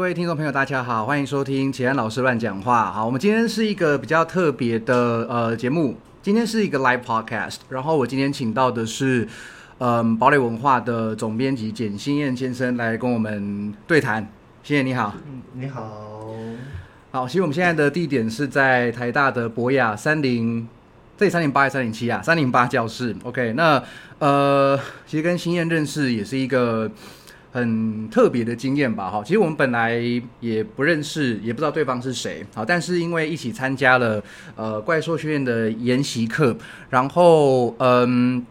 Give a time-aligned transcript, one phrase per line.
[0.00, 2.90] 各位听众朋友，大家好，欢迎收听齐安老师乱讲话。
[2.90, 7.56] 好，我们今天是一个比较特别的呃节目，今天是一个 live podcast。
[7.68, 9.28] 然后我今天请到的是
[9.76, 14.26] 嗯堡垒文化的总编辑简新燕先生来跟我们对谈。
[14.62, 15.12] 新燕你好，
[15.52, 15.92] 你好。
[17.10, 20.66] 好，其实我们现在的地点是在台大的博雅三零，
[21.18, 22.22] 这里三零八还是三零七啊？
[22.22, 23.14] 三零八教室。
[23.22, 23.82] OK，那
[24.18, 26.90] 呃，其实跟新燕认识也是一个。
[27.52, 30.00] 很特别的经验吧，哈，其实我们本来
[30.38, 34.22] 也不认识，也不知道对方是谁，好，但是因为一起参加了
[34.54, 36.56] 呃怪兽学院的研习课，
[36.90, 38.46] 然后嗯，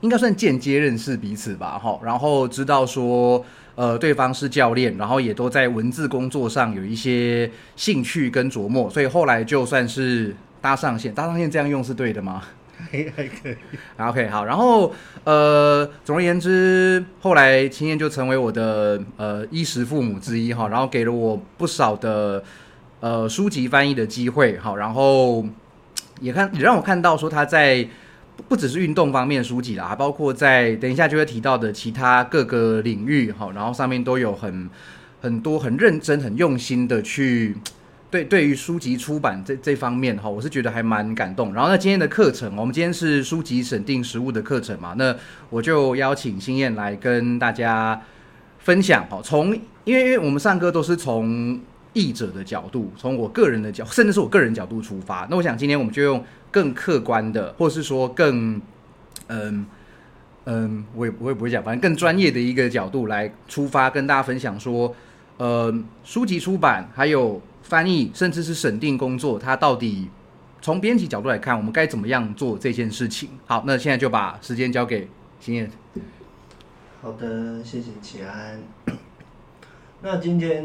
[0.00, 12.42] 应该算间接认识彼此吧，哈，然后知道说呃对方是教练，然后也都在文字工作上有一些兴趣跟琢磨，所以后来就算是搭上线，搭上线这样用是对的吗？
[12.76, 13.56] 还还可以
[13.96, 14.92] ，OK，好，然后
[15.24, 22.42] 呃，总而言之，后来青燕就成为我的呃衣食父母之一哈，然后给了我不少的
[23.00, 25.44] 呃书籍翻译的机会，好，然后
[26.20, 27.86] 也看也让我看到说他在
[28.48, 34.68] 不只是运动方面书籍啦，还包括在等一下就会提到的其他各个领域哈，然后上面都有很
[35.20, 37.56] 很多很认真、很用心的去。
[38.14, 41.52] 对，对于书籍出版这这方面哈，我是觉得还蛮感动。
[41.52, 45.12] 然后那今天的课程，我们今天是书籍审定实务的课程嘛，那
[45.50, 48.00] 我就邀请新燕来跟大家
[48.60, 49.20] 分享哈。
[49.20, 51.60] 从因为因为我们上课都是从
[51.92, 55.26] 译者的角度，从我个人的角，甚至是我个人角度出发。
[55.28, 58.62] 那我想今天我们就用更客观的，或是说更
[59.26, 59.66] 嗯
[60.44, 64.94] 嗯，我也我也不会讲，反正更专业的一个角度来出发，跟大家分享说，
[65.38, 67.42] 呃，书籍出版还有。
[67.64, 70.10] 翻译甚至是审定工作，它到底
[70.60, 73.30] 从编辑角度来看，我们该怎么样做这件事情？
[73.46, 75.08] 好，那现在就把时间交给
[75.40, 75.70] 新燕。
[77.00, 78.62] 好的，谢谢启安。
[80.02, 80.62] 那今天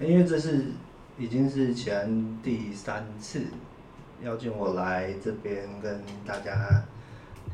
[0.00, 0.72] 因为这是
[1.18, 3.42] 已经是启安第三次
[4.24, 6.82] 邀请我来这边跟大家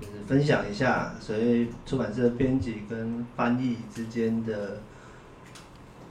[0.00, 4.80] 就是分享一下，所以出版社编辑跟翻译之间的。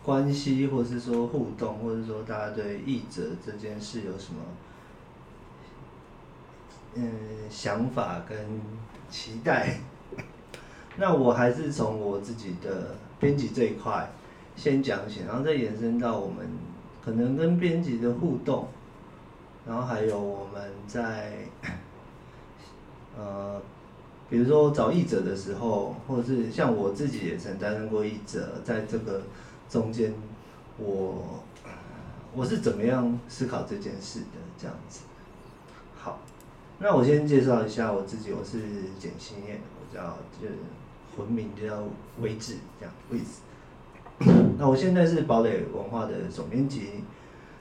[0.07, 4.40] 关系，或是说互动，或者说大家对译者这件事有什么
[6.95, 7.12] 嗯
[7.50, 8.62] 想法跟
[9.09, 9.81] 期待？
[10.96, 14.09] 那我还是从我自己的编辑这一块
[14.56, 16.47] 先讲起，然后再延伸到我们
[17.03, 18.66] 可能跟编辑的互动，
[19.67, 21.34] 然后还有我们在
[23.19, 23.62] 呃，
[24.29, 29.22] 比如说找译者的时候，或者是像我自己也曾担任过译者，在这个。
[29.69, 30.13] 中间，
[30.78, 31.44] 我
[32.33, 34.38] 我是怎么样思考这件事的？
[34.57, 35.01] 这样子，
[35.95, 36.19] 好，
[36.79, 38.59] 那我先介绍一下我自己，我是
[38.97, 40.53] 简新燕，我叫就是
[41.16, 41.83] 魂名叫
[42.22, 43.25] 威志，这样威志。
[44.57, 47.03] 那我现在是堡垒文化的总编辑，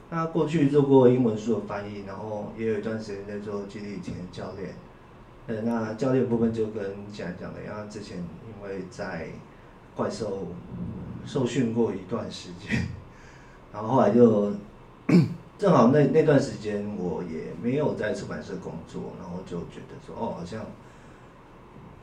[0.09, 4.75] 那过去做过英文书的翻译，然后也有一段时间在做激励体验教练。
[5.49, 9.29] 呃，那教练部分就跟讲讲的，然后之前因为在
[9.95, 10.47] 怪兽。
[11.27, 12.87] 受训过一段时间，
[13.73, 14.53] 然后后来就
[15.59, 20.65] 正好那那段时间我也没有在出版社工作，然后就觉得说哦，好像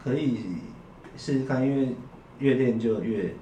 [0.03, 0.39] 可以
[1.17, 1.95] 试试看，因为
[2.39, 3.33] 越练就越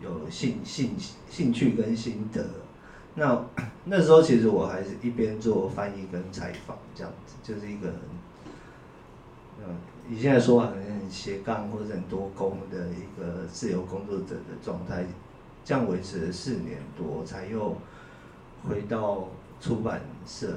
[0.00, 0.96] 有兴兴
[1.28, 2.44] 兴趣跟心得。
[3.14, 3.44] 那
[3.84, 7.88] 那时候其实我还是一边做翻译跟采访这样子，就是一个
[9.58, 9.76] 嗯。
[10.12, 15.06] 你现在说很斜杠或者很多工的一个自由工作者的状态，
[15.64, 17.74] 这样维持了四年多，才又
[18.68, 20.48] 回到出版社，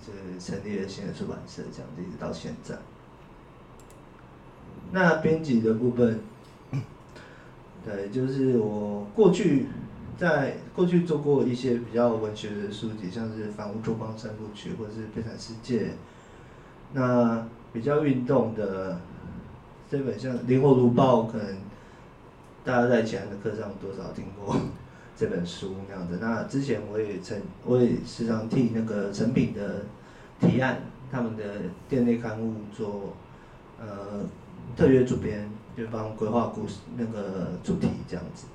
[0.00, 2.78] 就是成立了新的出版社，这样子一直到现在。
[4.92, 6.20] 那编辑的部分，
[7.84, 9.66] 对，就是我过去
[10.16, 15.86] 在过去做过一些比较文学的书籍，像是《反乌托邦三部曲》或者是《悲惨世界》，
[16.92, 17.48] 那。
[17.72, 18.98] 比较运动的
[19.90, 21.56] 这本像《灵活如报》，可能
[22.64, 24.56] 大家在前的课上多少听过
[25.16, 26.18] 这本书那样子。
[26.20, 29.86] 那之前我也曾，我也时常替那个成品的
[30.40, 30.80] 提案，
[31.10, 31.42] 他们的
[31.88, 33.14] 店内刊物做
[33.80, 34.24] 呃
[34.76, 38.46] 特约主编，就帮规划故事那个主题这样子。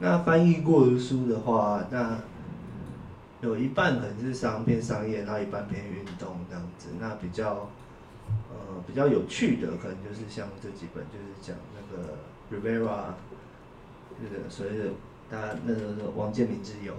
[0.00, 2.18] 那翻译过的书的话，那。
[3.44, 6.88] 有一半可能是商偏商业，然后一半偏运动这样子。
[6.98, 7.68] 那比较
[8.50, 12.16] 呃比较有趣的，可能就是像这几本，就是讲那个
[12.50, 13.12] Rivera，
[14.18, 14.84] 就是所谓的
[15.30, 16.94] 大家那时候王健民之友，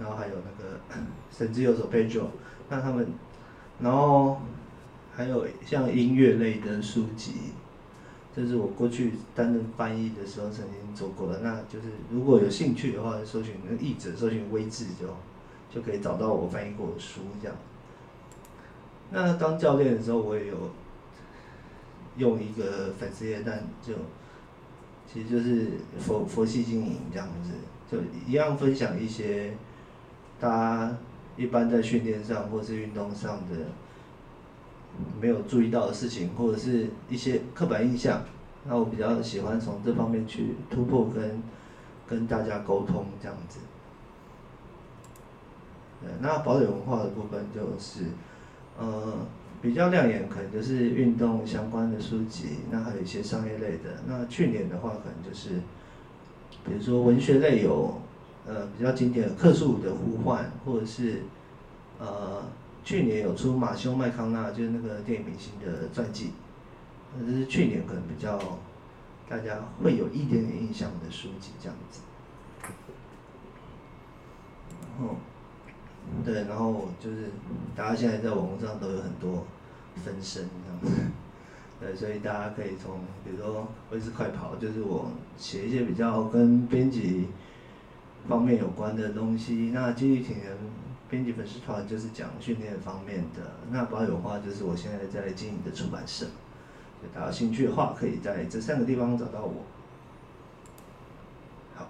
[0.00, 0.80] 然后还有那个
[1.30, 2.26] 神之右手 Pedro，
[2.68, 3.06] 那他们，
[3.78, 4.40] 然后
[5.14, 7.52] 还有像音乐类的书籍，
[8.34, 11.40] 这是我过去担任翻译的时候曾经做过的。
[11.40, 15.06] 那就是如果有兴趣的话，搜寻个译者，搜寻微志就
[15.72, 17.56] 就可以找到我翻译过的书这样。
[19.10, 20.56] 那当教练的时候，我也有
[22.16, 23.94] 用一个粉丝页，但就
[25.12, 27.50] 其实就是佛佛系经营这样子，
[27.90, 29.52] 就一样分享一些
[30.38, 30.96] 大家
[31.36, 33.56] 一般在训练上或是运动上的
[35.20, 38.22] 没有注意到的事情，或者是一些刻板印象。
[38.64, 41.42] 那我比较喜欢从这方面去突破跟
[42.06, 43.60] 跟大家沟通这样子。
[46.02, 48.04] 呃，那堡垒文化的部分就是。
[48.78, 49.12] 呃，
[49.60, 53.98] 比较亮眼可能就是运动相关的书籍，那还有一些商业类的。
[54.06, 55.60] 那去年的话，可能就是，
[56.64, 58.00] 比如说文学类有，
[58.46, 61.24] 呃，比较经典的《克苏鲁的呼唤》，或者是，
[61.98, 62.42] 呃，
[62.82, 66.30] 去年有出马修麦康纳，就是那个电影明星的传记，
[67.18, 68.38] 这是去年可能比较
[69.28, 72.00] 大家会有一点点印象的书籍这样子。
[74.82, 75.16] 然后。
[76.24, 77.30] 对，然后就是
[77.76, 79.46] 大家现在在网络上都有很多
[80.02, 81.02] 分身这样子，
[81.78, 87.28] 对，所以大家可以从比如说我也是快跑，就是我写一些比较跟编辑
[88.26, 89.70] 方面有关的东西。
[89.72, 90.56] 那基于挺人
[91.08, 93.52] 编辑粉丝团就是讲训练方面的。
[93.70, 96.26] 那保有话就是我现在在经营的出版社，
[97.14, 99.54] 大家有兴趣的话可以在这三个地方找到我。
[101.74, 101.88] 好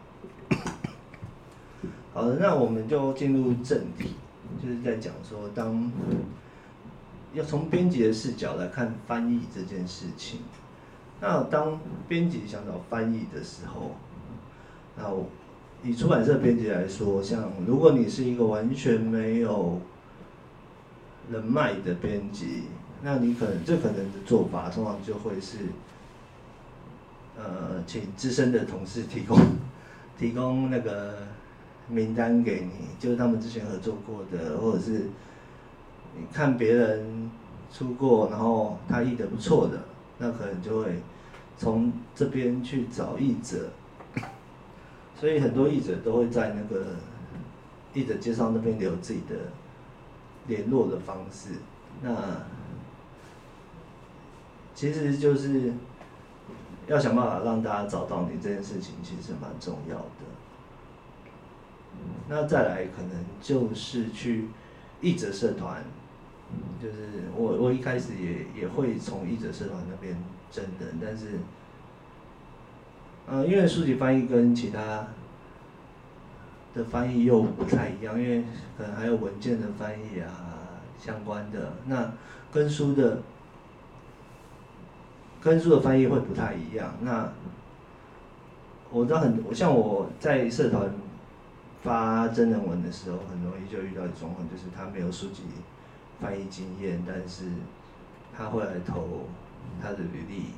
[2.15, 4.15] 好的，那我们就进入正题，
[4.63, 5.91] 就是在讲说，当
[7.33, 10.41] 要从编辑的视角来看翻译这件事情。
[11.21, 11.79] 那当
[12.09, 13.93] 编辑想找翻译的时候，
[14.97, 15.05] 那
[15.83, 19.81] 以出版社编辑来说，像如果你是一个完全没有
[21.31, 22.65] 人脉的编辑，
[23.03, 25.59] 那你可能最可能的做法，通常就会是，
[27.37, 29.39] 呃，请资深的同事提供
[30.19, 31.17] 提供那个。
[31.93, 35.09] 名单给你，就是他们之前合作过的，或者是
[36.17, 37.29] 你看别人
[37.73, 39.83] 出过，然后他译的不错的，
[40.19, 41.03] 那可能就会
[41.59, 43.71] 从这边去找译者。
[45.19, 46.95] 所以很多译者都会在那个
[47.93, 49.35] 译者介绍那边留自己的
[50.47, 51.55] 联络的方式。
[52.01, 52.15] 那
[54.81, 55.75] 其实就是
[56.87, 60.25] 要想办法让大家找到你这件事情，其实蛮重要的。
[62.31, 64.47] 那再来可能就是去
[65.03, 65.85] 译者社团，
[66.83, 70.17] 就是我我一开始也也会从译者社团那边
[70.51, 71.39] 征人，但是，
[73.27, 75.09] 呃，因为书籍翻译跟其他
[76.75, 78.45] 的翻译又不太一样，因为
[78.79, 80.31] 可能还有文件的翻译啊
[80.99, 82.11] 相关的，那
[82.51, 83.21] 跟书的
[85.41, 86.95] 跟书的翻译会不太一样。
[87.03, 87.33] 那
[88.91, 90.91] 我知道很像我在社团。
[91.83, 95.45] 发真人文的时候，很容易就遇到一种，就是他没有书籍
[96.21, 97.45] 翻译经验，但是
[98.37, 99.21] 他会来投
[99.81, 100.49] 他的履历。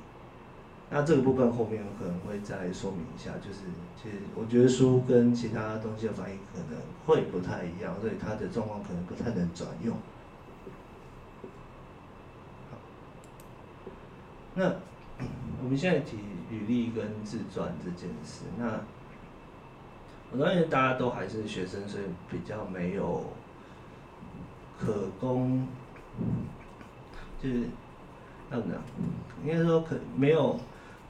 [0.91, 3.61] 那这个部分后面可能会再说明一下，就是
[4.03, 9.97] 其实我觉得书跟其他东西的翻译可能会不太一样，所以他的状况可能不太能转用。
[14.55, 14.75] 那
[15.63, 16.19] 我们现在提
[16.51, 18.81] 履历跟自传这件事，那。
[20.35, 23.23] 我相信大家都还是学生，所以比较没有
[24.81, 25.69] 可供，
[27.39, 27.65] 就是
[28.49, 28.83] 怎么讲？
[29.45, 30.59] 应该说可没有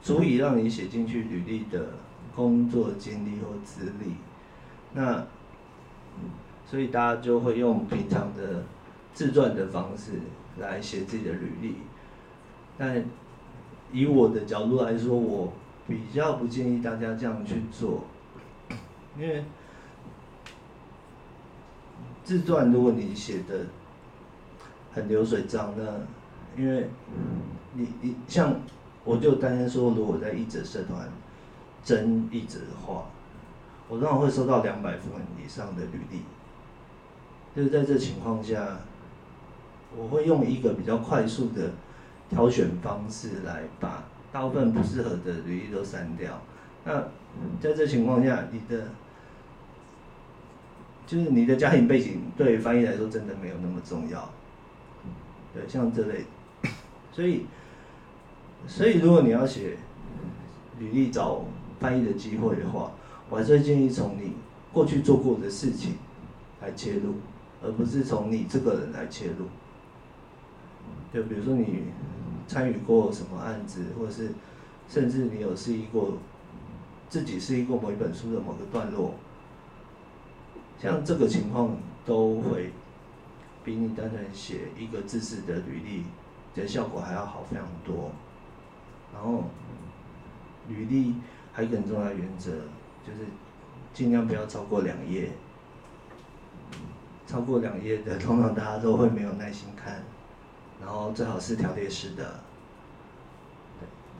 [0.03, 1.91] 足以让你写进去履历的
[2.35, 4.17] 工作经历或资历。
[4.93, 5.25] 那
[6.67, 8.65] 所以大家就会用平常的
[9.15, 10.15] 自传的方式
[10.59, 11.77] 来写自己的履历。
[12.77, 13.05] 但
[13.93, 15.53] 以我的角度来说，我
[15.87, 18.05] 比较不建议大家这样去做。
[19.19, 19.45] 因为
[22.25, 23.67] 自传，如果你写的
[24.93, 26.89] 很流水账，那因为
[27.75, 28.55] 你你像
[29.05, 31.09] 我就担心说，如果在译者社团
[31.85, 33.05] 争译者的话，
[33.89, 35.11] 我通常会收到两百份
[35.45, 36.23] 以上的履历。
[37.55, 38.79] 就是在这情况下，
[39.95, 41.73] 我会用一个比较快速的
[42.33, 46.41] 挑选方式来把大部分不适合的履历都删掉。
[46.85, 46.95] 那
[47.61, 48.89] 在这情况下，你的
[51.07, 54.31] 就是你的家庭背景对翻译来说真的没有那么重要，
[55.53, 56.25] 对，像这类，
[57.13, 57.47] 所以，
[58.67, 59.77] 所以如果你要写
[60.79, 61.45] 履历找
[61.79, 62.93] 翻译的机会的话，
[63.29, 64.33] 我还是建议从你
[64.73, 65.97] 过去做过的事情
[66.63, 67.17] 来切入，
[67.63, 69.47] 而不是从你这个人来切入。
[71.13, 71.85] 就比如说你
[72.47, 74.31] 参与过什么案子，或者是
[74.89, 76.19] 甚至你有示意过
[77.09, 79.15] 自己示意过某一本书的某个段落，
[80.81, 82.73] 像这个情况都会
[83.65, 86.05] 比你单纯写一个自式的履历
[86.55, 88.11] 的效果还要好非常多。
[89.15, 89.45] 然后，
[90.69, 91.15] 履历
[91.53, 92.51] 还有一个很重要的原则
[93.07, 93.27] 就是
[93.93, 95.31] 尽量不要超过两页。
[97.25, 100.03] 超过两页的，通常大家都会没有耐心看，
[100.83, 102.41] 然后最好是条列式的。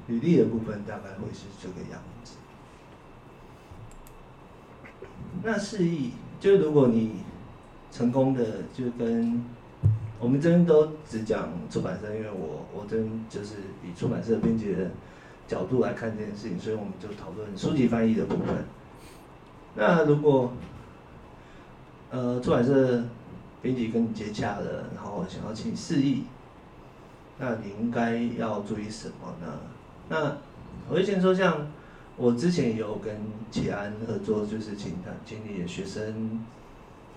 [0.09, 2.35] 履历的部分大概会是这个样子。
[5.45, 7.21] 那示意，就是如果你
[7.93, 9.45] 成功的，就跟
[10.19, 13.55] 我们这边都只讲出版社，因为我我这边就是
[13.85, 14.91] 以出版社编辑的
[15.47, 18.65] 角度来看这件事情，所以我们就讨论书籍翻译的部分。
[19.77, 20.53] 那如果
[22.11, 23.05] 呃，出版社
[23.63, 26.25] 编辑跟你接洽了，然后想要请示意，
[27.39, 29.61] 那你应该要注意什么呢？
[30.09, 30.37] 那
[30.89, 31.67] 我会先说，像
[32.17, 33.15] 我之前有跟
[33.51, 36.45] 启安合作，就是请他请你的学生，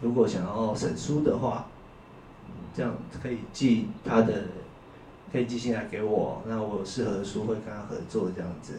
[0.01, 1.67] 如果想要审书的话，
[2.73, 4.43] 这样可以寄他的，
[5.31, 8.73] 可以寄信来给我，那我适合的书会跟他合作这样子。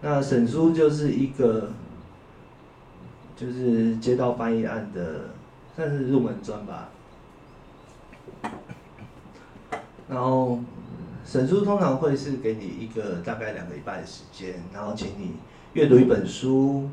[0.00, 1.70] 那审书就是一个。
[3.34, 5.30] 就是接到翻译案的，
[5.74, 6.90] 算是入门专吧。
[10.08, 10.58] 然后
[11.24, 15.32] 审书通常会是给你一个大概两个礼拜的时间，然后请你
[15.72, 16.88] 阅读一本书，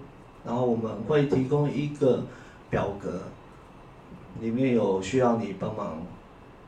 [0.46, 2.24] 然后我们会提供一个
[2.70, 3.22] 表格，
[4.40, 6.02] 里面有需要你帮忙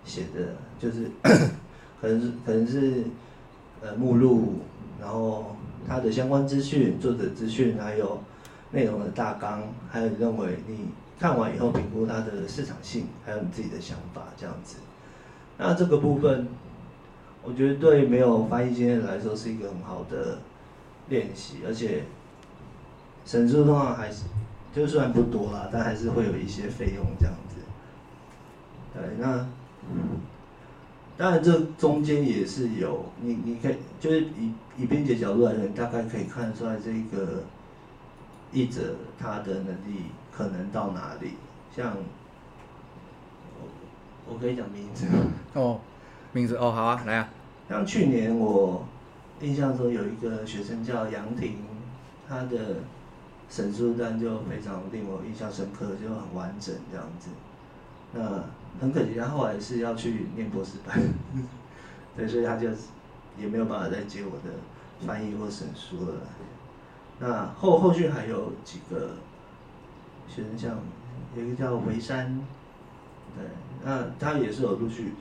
[0.04, 1.10] 写的，就是
[2.02, 3.04] 可能是可能是
[3.82, 4.60] 呃目录，
[5.00, 5.56] 然后
[5.88, 8.20] 它的相关资讯、作者资讯还有。
[8.74, 10.88] 内容的大纲，还有你认为你
[11.20, 14.78] 看完以后评估它的市场性，还有你自己的想法这样子。
[15.64, 16.48] 那这个部分，
[17.44, 20.40] 我觉得对没有翻译经验来说是一个很好的
[21.10, 22.04] 练习，而且
[23.24, 24.24] 神书通常还是
[24.74, 27.58] 就虽然不多啦，但还是会有一些费用这样子。
[28.96, 29.48] 对，那
[31.16, 37.44] 当然这中间也是有你，你可以就是以以编辑角度来说，大概可以看出来这个。
[38.54, 41.36] 译者他的能力可能到哪里？
[41.74, 42.04] 像我
[44.32, 45.06] 我可以讲名字
[45.54, 45.80] 哦，
[46.32, 47.30] 名字哦，好啊，来啊。
[47.68, 48.86] 像去年我
[49.42, 51.58] 印象中有一个学生叫杨婷，
[52.28, 52.78] 他的
[53.50, 57.30] 审书单就非常令我印象深刻，就很完整这样子。
[58.14, 58.46] 那
[58.80, 60.98] 很可惜，他后来是要去念博士班，
[62.16, 62.70] 对，所以他就
[63.38, 64.56] 也没有办法再接我的
[65.06, 66.16] 翻译或审书了。
[67.20, 69.12] 那后后续还有几个
[70.28, 70.78] 学生，像
[71.36, 72.42] 有一个叫维山，
[73.38, 73.46] 对，
[73.84, 75.14] 那他也是有陆续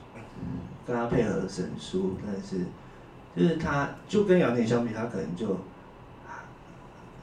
[0.86, 2.64] 跟他配合审书，但是
[3.36, 5.56] 就是他就跟杨婷相比，他可能就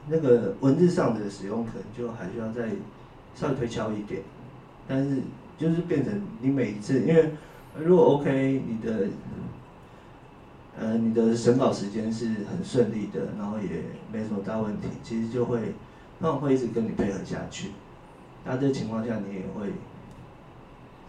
[0.08, 2.70] 那个文字上的使用可能就还需要再
[3.34, 4.22] 稍微推敲一点，
[4.86, 5.22] 但是
[5.58, 7.30] 就是变成你每一次，因为
[7.78, 9.08] 如果 OK，你的。
[10.80, 15.74] 呃，你的审稿时间是很顺利的，然后也没什么大问题，其实就会，
[16.20, 17.72] 他们会一直跟你配合下去。
[18.44, 19.72] 那这情况下，你也会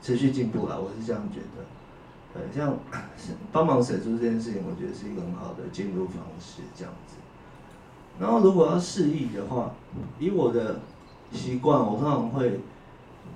[0.01, 1.65] 持续进步了，我是这样觉得。
[2.33, 2.77] 对，像
[3.51, 7.15] 帮忙审书这件事情，我觉得是一个很好的进入方式，这样子。
[8.19, 9.73] 然后如果要示意的话，
[10.19, 10.81] 以我的
[11.31, 12.59] 习惯，我通常会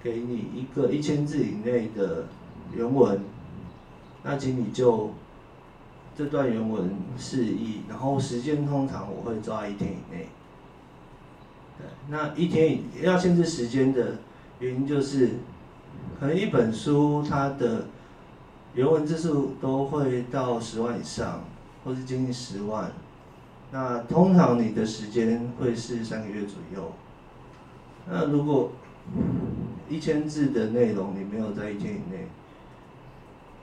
[0.03, 2.27] 给你一个一千字以内的
[2.73, 3.19] 原文，
[4.23, 5.11] 那请你就。
[6.15, 10.27] 这段原文示意，然后时间通常我会抓一天以内。
[11.75, 14.17] 对，那一天要限制时间的
[14.59, 15.31] 原因就是，
[16.19, 17.85] 可能一本书它的
[18.73, 21.43] 原文字数都会到十万以上，
[21.83, 22.91] 或是接近十万。
[23.71, 26.91] 那通常你的时间会是三个月左右。
[28.09, 28.71] 那如果
[29.89, 32.27] 一千字的内容你没有在一天以内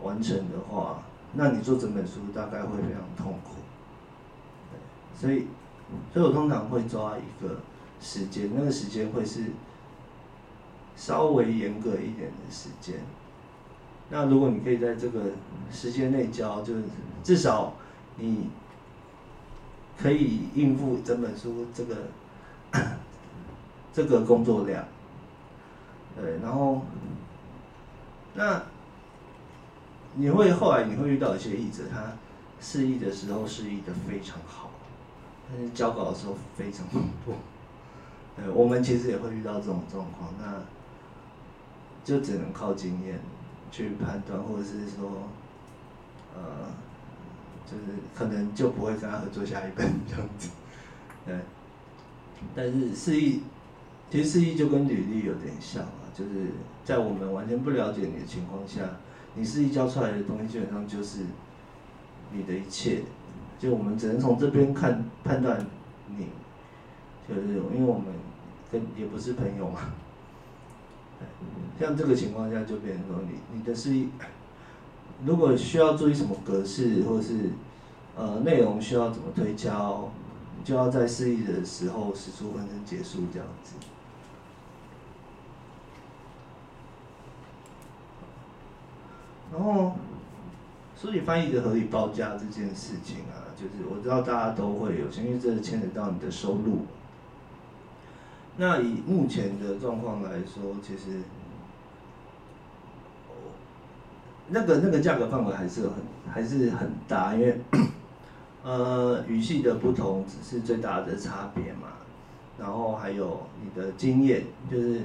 [0.02, 1.02] 完成的话，
[1.33, 3.54] 那你做整本书大概会非常痛苦，
[5.14, 5.47] 所以，
[6.12, 7.61] 所以我通常会抓一个
[8.00, 9.45] 时间，那个时间会是
[11.00, 12.97] 稍微严格一点的时间。
[14.11, 15.23] 那如果你可以在这个
[15.73, 16.83] 时间内交，就是
[17.25, 17.73] 至少
[18.16, 18.50] 你
[19.99, 21.97] 可以应付整本书这个
[23.95, 24.85] 这个工作量，
[26.14, 26.83] 对，然后
[28.35, 28.62] 那。
[30.16, 32.02] 你会后来你会遇到一些译者，他
[32.61, 34.69] 示意的时候示意的非常好，
[35.49, 36.85] 但是交稿的时候非常
[37.25, 37.33] 多。
[38.37, 40.47] 呃，我们其实也会遇到这种状况，那
[42.04, 43.19] 就只能靠经验
[43.71, 45.28] 去判断，或者是说，
[46.35, 46.40] 呃，
[47.66, 50.49] 就是可能就不会跟他合作下一本这样子。
[51.26, 51.35] 对，
[52.54, 53.42] 但是示意，
[54.11, 56.30] 其实示意就跟履历有点像啊，就是
[56.85, 58.80] 在我们完全不了解你的情况下，
[59.35, 61.21] 你示意交出来的东西基本上就是
[62.33, 63.02] 你的一切，
[63.59, 65.64] 就我们只能从这边看判断
[66.16, 66.28] 你，
[67.28, 68.07] 就是因为我们
[68.73, 69.80] 跟也不是朋友嘛。
[71.78, 74.08] 像这个情况下，就变成说你你的示意，
[75.24, 77.50] 如果需要注意什么格式，或是
[78.16, 80.10] 呃内容需要怎么推敲。
[80.62, 83.76] 就要在示意的时候使出浑身解数这样子。
[89.50, 89.92] 然后，
[90.94, 96.84] 所以翻译的合理报价这件事情啊，就是我知道大家都会有，因为这牵扯到你的收入。
[98.57, 101.23] 那以目前的状况来说，其实，
[104.49, 105.92] 那个那个价格范围还是很
[106.30, 107.61] 还是很大，因为。
[108.62, 111.88] 呃，语系的不同只是最大的差别嘛，
[112.59, 115.00] 然后还有你的经验，就是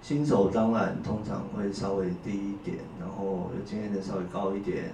[0.00, 4.90] 新手当然通常会稍微低一点，然后有经验的稍微高一点，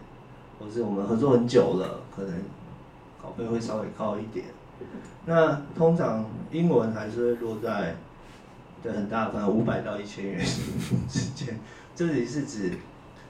[0.59, 2.33] 或是我们合作很久了，可能
[3.23, 4.47] 稿费会稍微高一点。
[5.25, 7.97] 那通常英文还是会落在
[8.83, 10.45] 对很大的五百到一千元
[11.09, 11.59] 之间，
[11.95, 12.73] 这里是指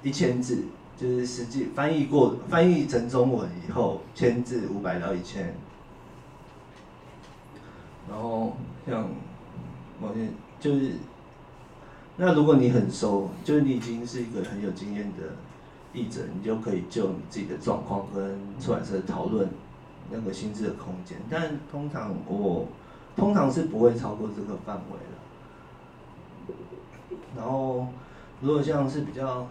[0.03, 0.65] 一千字。
[0.99, 5.55] 就是实际翻译过、翻译成中文以后，签字五百到一千。
[8.09, 8.57] 然后
[8.89, 9.07] 像
[10.01, 10.21] 某些
[10.59, 10.93] 就是，
[12.17, 15.35] 那如果你很熟，就是你已经是一个很有经验的
[15.93, 19.47] 译者，你就可以就你自己的状况跟出版社讨论
[20.11, 21.19] 那个薪资的空间。
[21.31, 22.67] 但通常我
[23.17, 24.99] 通常是不会超过这个范围
[26.49, 26.55] 的。
[27.37, 27.89] 然后
[28.41, 29.47] 如果像是比较。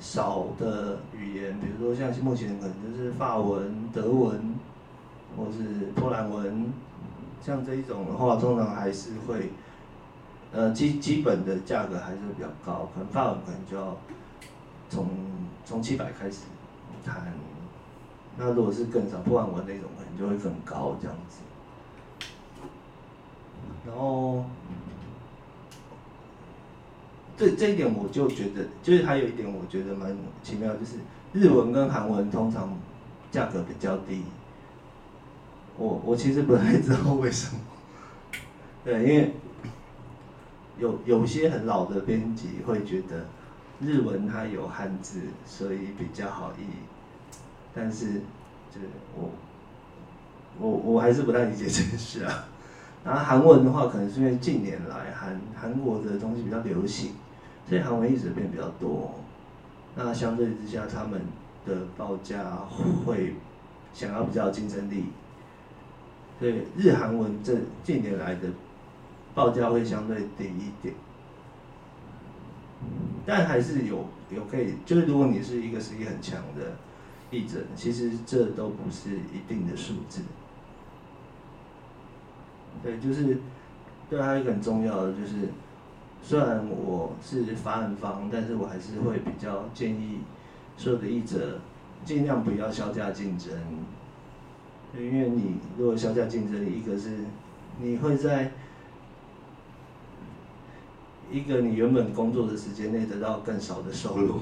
[0.00, 4.54] 少的语言，比如说像目前可能就是法文、德文，
[5.34, 6.70] 或是波兰文，
[7.40, 9.50] 像这一种的话，通常还是会，
[10.52, 13.96] 呃，基基本的价格还是比较高，可能法文可能就要
[14.90, 15.08] 从
[15.64, 16.40] 从七百开始
[17.02, 17.32] 谈，
[18.36, 21.38] 那如果是更少波兰文那种，可能就会更高这样子，
[23.86, 24.44] 然后。
[27.36, 30.98] 这这一点我就觉得，就是还有一点我觉得蛮奇妙，就是
[31.32, 32.72] 日文跟韩文通常
[33.32, 34.22] 价格比较低。
[35.76, 37.60] 我我其实不太知道为什么。
[38.84, 39.34] 对，因为
[40.78, 43.26] 有有些很老的编辑会觉得
[43.80, 46.62] 日文它有汉字，所以比较好译。
[47.74, 48.20] 但是，
[48.70, 49.30] 就是我
[50.58, 52.48] 我我还是不太理解这件事啊。
[53.04, 57.12] 然后韩文的话，可能是因为近年来韩韩国的东西比较流行。
[57.66, 59.14] 所以韩文一直变比较多，
[59.96, 61.18] 那相对之下，他们
[61.64, 62.44] 的报价
[63.06, 63.36] 会
[63.94, 65.06] 想要比较竞争力，
[66.38, 68.48] 所以日韩文这近年来的
[69.34, 70.94] 报价会相对低一点，
[73.24, 76.76] 但还是有有可以，就是如果你是一个实力很强的
[77.34, 80.22] 译者，其实这都不是一定的数字。
[82.82, 83.38] 对，就是
[84.08, 85.48] 对还有一个很重要的就是。
[86.26, 90.20] 虽然我是发案方，但是我还是会比较建议
[90.74, 91.60] 所有的译者
[92.02, 93.52] 尽量不要削价竞争，
[94.96, 97.10] 因为你如果削价竞争，一个是
[97.78, 98.52] 你会在
[101.30, 104.40] 一个你原本工作的时间内得到更少的收入，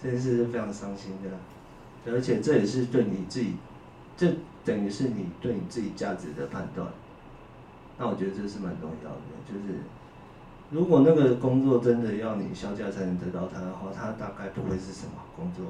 [0.00, 1.30] 这件事是非常伤心的，
[2.06, 3.56] 而且这也是对你自己，
[4.16, 6.88] 这等于是你对你自己价值的判断，
[7.98, 9.16] 那我觉得这是蛮重要的，
[9.46, 9.80] 就是。
[10.68, 15.64] 如果那个工作真的要你销价才能得到它的话，它大概不会是什么工作。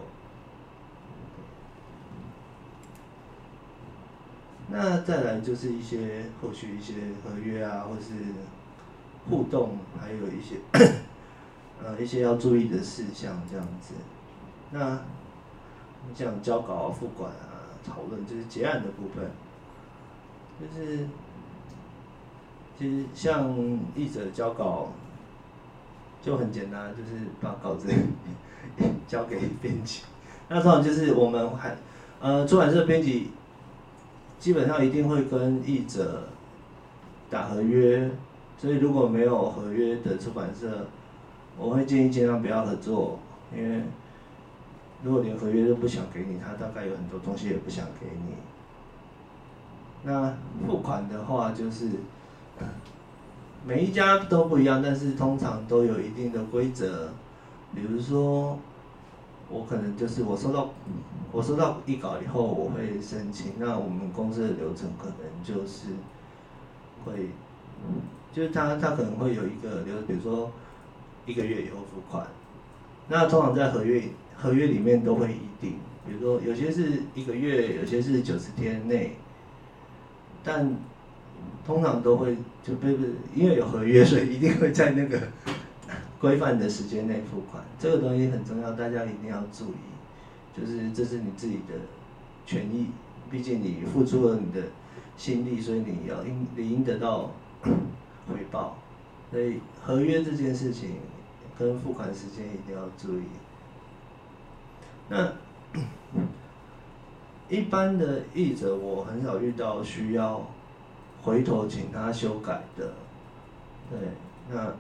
[4.71, 8.15] 那再来就是一些后续一些合约啊，或是
[9.29, 10.57] 互动，还有一些
[11.85, 13.93] 呃一些要注意的事项这样子。
[14.71, 14.99] 那
[16.15, 19.31] 像交稿、付款啊、讨论，就是结案的部分，
[20.61, 21.07] 就是。
[22.79, 23.57] 其实像
[23.95, 24.93] 译者交稿
[26.23, 27.89] 就很简单，就是把稿子
[29.09, 30.03] 交给编辑。
[30.51, 31.75] 那通常就是我们还
[32.21, 33.31] 呃出版社编辑
[34.39, 36.29] 基本上一定会跟译者
[37.31, 38.11] 打合约，
[38.59, 40.87] 所以如果没有合约的出版社，
[41.57, 43.19] 我会建议尽量不要合作，
[43.57, 43.83] 因为
[45.03, 48.35] 如果连合约都不想给你，他大概有很多东西也不想给你。
[50.03, 50.35] 那
[50.67, 51.91] 付款的话就是。
[53.67, 57.09] 每一家都不一样，但是通常都有一定的规则。
[57.75, 58.57] 比如说，
[59.51, 60.71] 我可能就是我收到
[61.33, 63.55] 我收到一稿以后，我会申请。
[63.59, 65.89] 那我们公司的流程可能就是
[67.05, 67.31] 会，
[68.33, 70.49] 就是他他可能会有一个流，比如说
[71.27, 72.25] 一个月以后付款。
[73.09, 74.01] 那通常在合约
[74.37, 75.75] 合约里面都会一定，
[76.07, 79.17] 比如说有些是一个月，有些是九十天内，
[80.45, 80.77] 但
[81.67, 85.21] 通常都会就不不因为有合约，所以一定会在那个
[86.21, 87.65] 规范的时间内付款。
[87.79, 91.75] 这个东西很重要，大家一定要注意，就是这是你自己的
[92.45, 92.89] 权益，
[93.31, 94.69] 毕竟你付出了你的
[95.17, 98.79] 心力，所以你要应理应得到回报。
[99.31, 100.97] 所以合约这件事情。
[101.59, 103.23] 跟付款时间一定要注意。
[105.09, 105.33] 那
[107.49, 110.45] 一般的译者，我很少遇到需要
[111.23, 112.93] 回头请他修改的。
[113.91, 113.99] 对，
[114.51, 114.73] 那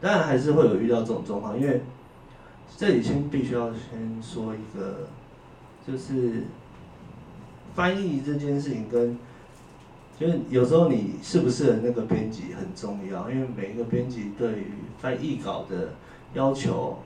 [0.00, 1.82] 当然还是会有遇到这种状况，因为
[2.76, 5.08] 这里先必须要先说一个，
[5.86, 6.44] 就是
[7.74, 9.18] 翻译这件事情跟。
[10.16, 15.92] 就是有时候你适不适合那个编辑很重要，因为每一个编辑对于翻译稿的
[16.34, 16.96] 要求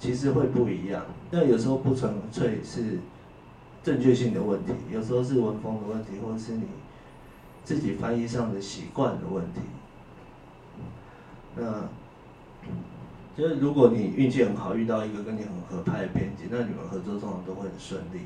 [0.00, 1.04] 其实会不一样。
[1.30, 2.98] 那有时候不纯粹是
[3.84, 6.64] 正确性的问题，有时候是文风的问题，或者是你
[7.62, 9.60] 自己翻译上的习惯的问题。
[11.54, 11.88] 那
[13.36, 18.20] 就是如果你运气很好，遇到一个跟你很合拍的编辑，那你们合作通常都会很顺利。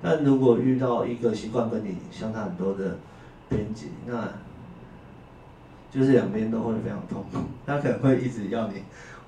[0.00, 2.96] 但如果遇到一个习惯跟你相差很多的，
[3.48, 4.28] 编辑，那
[5.90, 7.38] 就是两边都会非常痛苦。
[7.66, 8.82] 他可能会一直要你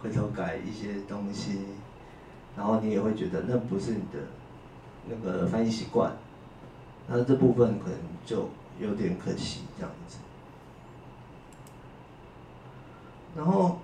[0.05, 1.61] 回头改一些东西，
[2.55, 4.19] 然后你也会觉得那不是你的
[5.09, 6.13] 那个翻译习惯，
[7.09, 10.19] 那这部分可能就有点可惜这样子。
[13.35, 13.79] 然后，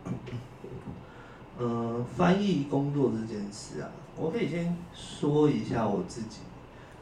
[1.58, 6.40] 呃，翻译工作这件事啊，我可以先说一下我自己。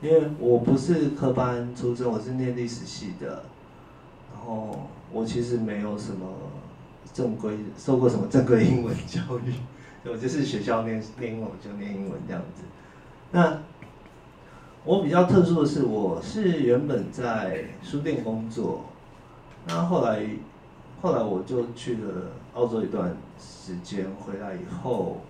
[0.01, 3.45] 因为我不是科班出身，我是念历史系的，
[4.33, 6.25] 然后我其实没有什么
[7.19, 9.53] 正规受过什么正规英文教育，
[10.05, 12.63] 我就是学校念念英文就念英文这样子。
[13.33, 13.59] 那
[14.85, 18.85] 我比较特殊的是，我是原本在书店工作，
[19.67, 20.25] 那后来
[21.03, 25.21] 后来我就去了澳洲一段时间，回来以后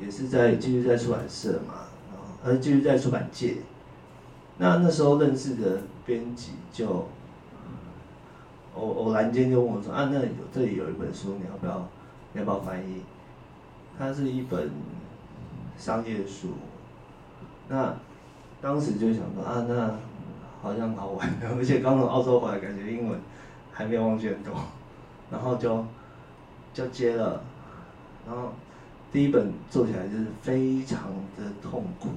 [0.00, 3.56] 也是在继续在出版社嘛，然后呃继续在出版界。
[4.58, 7.08] 那那时候认识的编辑就
[8.76, 11.88] 偶偶然间就问我说啊，那有这里有一本书，你要不要
[12.34, 13.02] 要不要翻译？
[13.98, 14.70] 它是一本
[15.78, 16.48] 商业书。
[17.68, 17.94] 那
[18.60, 19.94] 当时就想说啊，那
[20.62, 23.18] 好像好玩，而且刚从澳洲回来，感觉英文
[23.72, 24.52] 还没有忘记很多，
[25.30, 25.84] 然后就
[26.74, 27.42] 就接了，
[28.26, 28.52] 然后
[29.12, 32.08] 第一本做起来就是非常的痛苦。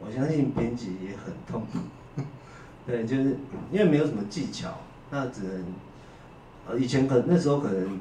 [0.00, 2.22] 我相信编辑也很痛苦，
[2.86, 3.36] 对，就是
[3.72, 4.70] 因为没有什么技巧，
[5.10, 5.64] 那只能，
[6.68, 7.98] 呃，以前可那时候可能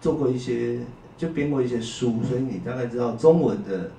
[0.00, 0.80] 做过一些，
[1.18, 3.90] 就编过一些书，所以你大概知道中文的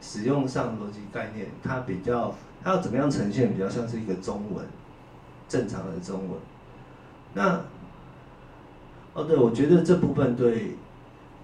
[0.00, 4.64] 使用上逻辑概念，它比较，它要怎么样呈现，比较像是一个中文，
[5.48, 6.40] 正常的中文。
[7.34, 7.60] 那，
[9.14, 10.76] 哦，对，我觉得这部分对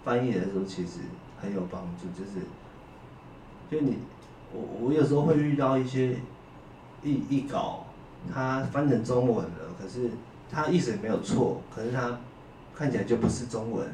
[0.05, 0.99] 翻译来说其实
[1.41, 2.41] 很有帮助，就是，
[3.71, 3.99] 就你。
[4.51, 6.17] 我我有时候会遇到一些
[7.03, 7.85] 译译稿，
[8.33, 10.11] 它翻成中文了，可是
[10.51, 12.19] 他意思也没有错，可是他
[12.75, 13.87] 看起来就不是中文。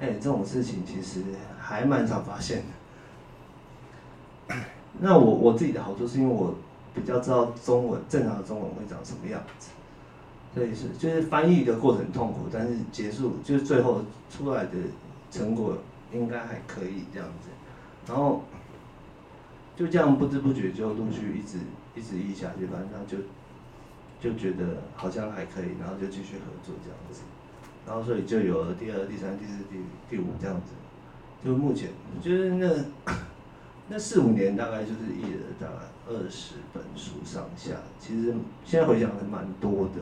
[0.00, 1.22] 哎，这种事情其实
[1.58, 2.64] 还蛮常发现
[4.48, 4.56] 的。
[5.00, 6.54] 那我我自己的好处是因为我
[6.94, 9.70] 比较知道中文正常的中文会长什么样子，
[10.54, 14.72] 所以是就是翻译的过程痛苦，但是结束就是最后出来的
[15.30, 15.76] 成果
[16.12, 17.48] 应该还可以这样子，
[18.06, 18.42] 然后。
[19.76, 21.58] 就这样不知不觉就陆续一直
[21.96, 23.18] 一直译下去，反正就
[24.24, 24.64] 就觉得
[24.96, 27.20] 好像还可以，然后就继续合作这样子，
[27.86, 29.76] 然后所以就有了第二、第三、第四、第
[30.08, 30.72] 第五这样子。
[31.44, 31.90] 就目前
[32.22, 32.66] 就是那
[33.86, 35.74] 那四五年大概就是译了大概
[36.08, 38.34] 二十本书上下，其实
[38.64, 40.00] 现在回想还蛮多的，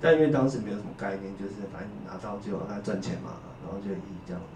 [0.00, 4.48] 但因为当时没有什么概念，就是反正拿到就他赚钱嘛，然后就译这样子。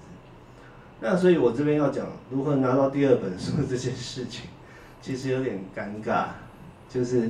[1.00, 4.48] 那所以，我这边要讲如何拿到第二本书这件事情，
[5.02, 6.28] 其实有点尴尬。
[6.88, 7.28] 就是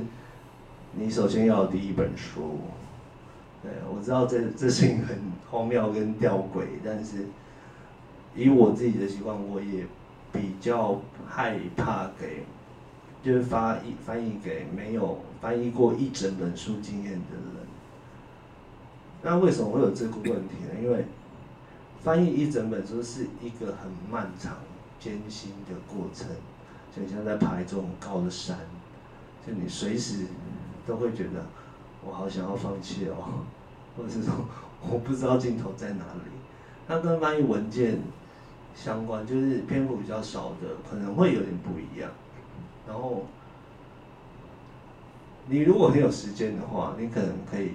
[0.93, 2.59] 你首先要第一本书，
[3.61, 5.17] 对，我知道这这事情很
[5.51, 7.25] 荒谬跟吊诡，但是
[8.35, 9.85] 以我自己的习惯，我也
[10.31, 12.43] 比较害怕给，
[13.21, 17.67] 就是发译翻译给没有翻译过一整本书经验的人。
[19.21, 20.81] 那为什么会有这个问题呢？
[20.81, 21.03] 因为
[22.01, 24.55] 翻译一整本书是一个很漫长、
[24.97, 26.29] 艰辛的过程，
[26.95, 28.57] 就像在爬一座很高的山，
[29.45, 30.25] 就你随时
[30.85, 31.45] 都会觉得
[32.05, 33.45] 我好想要放弃哦，
[33.97, 34.33] 或者是说
[34.89, 36.31] 我不知道尽头在哪里。
[36.87, 37.99] 那跟翻译文件
[38.75, 42.09] 相关，就是篇幅比较少的，可能会有点不一样。
[42.87, 43.25] 然后
[45.47, 47.73] 你如果很有时间的话，你可能可以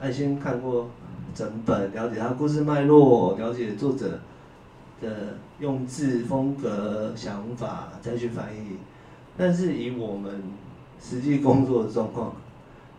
[0.00, 0.88] 爱先看过
[1.34, 4.18] 整本，了解他故事脉络，了解作者
[5.00, 8.78] 的用字风格、想法，再去翻译。
[9.36, 10.42] 但是以我们
[11.00, 12.36] 实际工作的状况，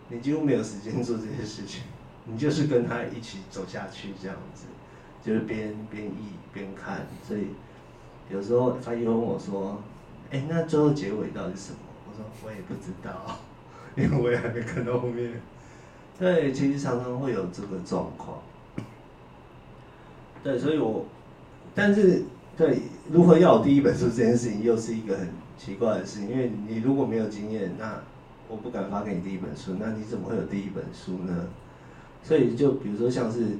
[0.09, 1.83] 你几乎没有时间做这些事情，
[2.25, 4.65] 你就是跟他一起走下去这样子，
[5.23, 7.07] 就是边边译边看。
[7.27, 7.47] 所以
[8.29, 9.81] 有时候翻译问我说
[10.31, 11.77] ：“哎，那最后结尾到底是什么？”
[12.09, 13.37] 我说：“我也不知道。
[13.95, 15.41] ”因为我也还没看到后面，
[16.17, 18.41] 对，其实常常会有这个状况，
[20.41, 21.05] 对，所以我，
[21.75, 22.23] 但是
[22.57, 22.79] 对，
[23.11, 25.27] 如何要有第一本书这件事情，又是一个很
[25.63, 28.01] 奇怪的事，因为你如果没有经验，那
[28.47, 31.49] 我不敢发给你第一本书，那你怎么会有第一本书呢？
[32.23, 33.57] 所以就比如说像是，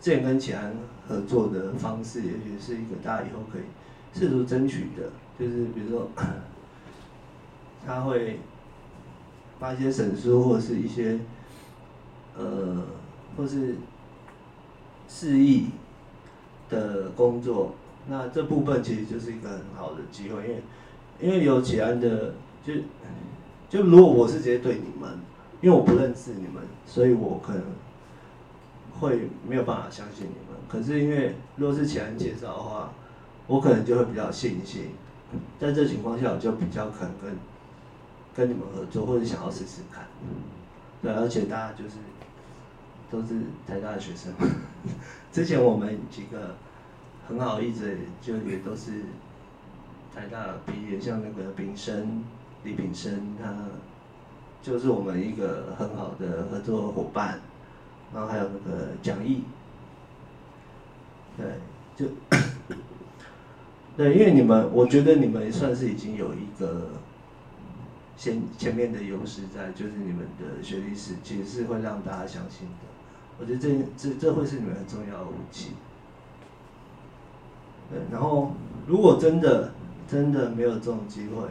[0.00, 0.74] 之前跟启安
[1.06, 3.62] 合作的方式，也许是一个大家以后可以
[4.18, 6.08] 试图争取的，就是比如说，
[7.84, 8.38] 他会。
[9.60, 11.18] 发一些审书或者是一些，
[12.36, 12.80] 呃，
[13.36, 13.74] 或是
[15.08, 15.70] 示意
[16.70, 17.74] 的工作，
[18.06, 20.62] 那这部分其实就是一个很好的机会，因为
[21.20, 22.74] 因为有启安的，就
[23.68, 25.18] 就如果我是直接对你们，
[25.60, 27.62] 因为我不认识你们，所以我可能
[29.00, 30.58] 会没有办法相信你们。
[30.68, 32.92] 可是因为如果是启安介绍的话，
[33.46, 34.90] 我可能就会比较信心，
[35.58, 37.36] 在这情况下，我就比较可能跟。
[38.36, 40.06] 跟你们合作，或者想要试试看，
[41.02, 41.96] 对，而且大家就是
[43.10, 43.34] 都是
[43.66, 44.32] 台大的学生。
[45.32, 46.54] 之前我们几个
[47.26, 48.92] 很好，一直就也都是
[50.14, 52.24] 台大毕业，像那个炳生、
[52.64, 53.54] 李炳生，他
[54.62, 57.40] 就是我们一个很好的合作伙伴。
[58.12, 59.42] 然后还有那个蒋毅，
[61.36, 61.46] 对，
[61.94, 62.06] 就
[63.96, 66.90] 对，因为你们，我觉得你们算是已经有一个。
[68.16, 72.84] 先前面的优势在，就是你们的学历史其实是会让大家相信的。
[73.38, 75.74] 我觉得这这这会是你们很重要武器。
[77.88, 78.50] 对，然后
[78.88, 79.72] 如果真的
[80.08, 81.46] 真的没有这种机会，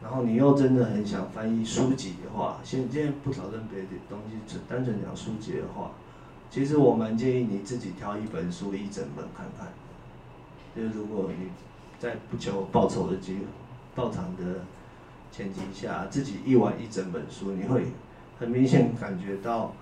[0.00, 5.90] 然后你又真的很想翻译书籍的话，先今天不讨论别的东西，只单纯讲书籍的话，
[6.50, 9.68] 其实我蛮建议你自己挑一本书一整本看看。
[10.76, 11.48] 就是如果你
[11.98, 13.38] 在不求报酬的机
[13.94, 14.60] 到场的。
[15.36, 17.86] 前提下，自己译完一整本书，你会
[18.38, 19.72] 很明显感觉到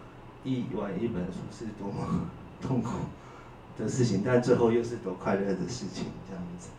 [0.44, 2.26] 译完一本书是多么
[2.58, 2.92] 痛苦
[3.76, 6.70] 的事情，但最后又是多快乐的事情，这样子。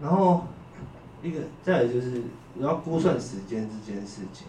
[0.00, 0.44] 然后
[1.22, 2.22] 一个再来就是，
[2.54, 4.46] 你要估算时间这件事情，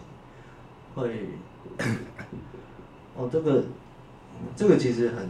[0.94, 1.28] 会
[3.16, 3.64] 哦，这个
[4.54, 5.28] 这个其实很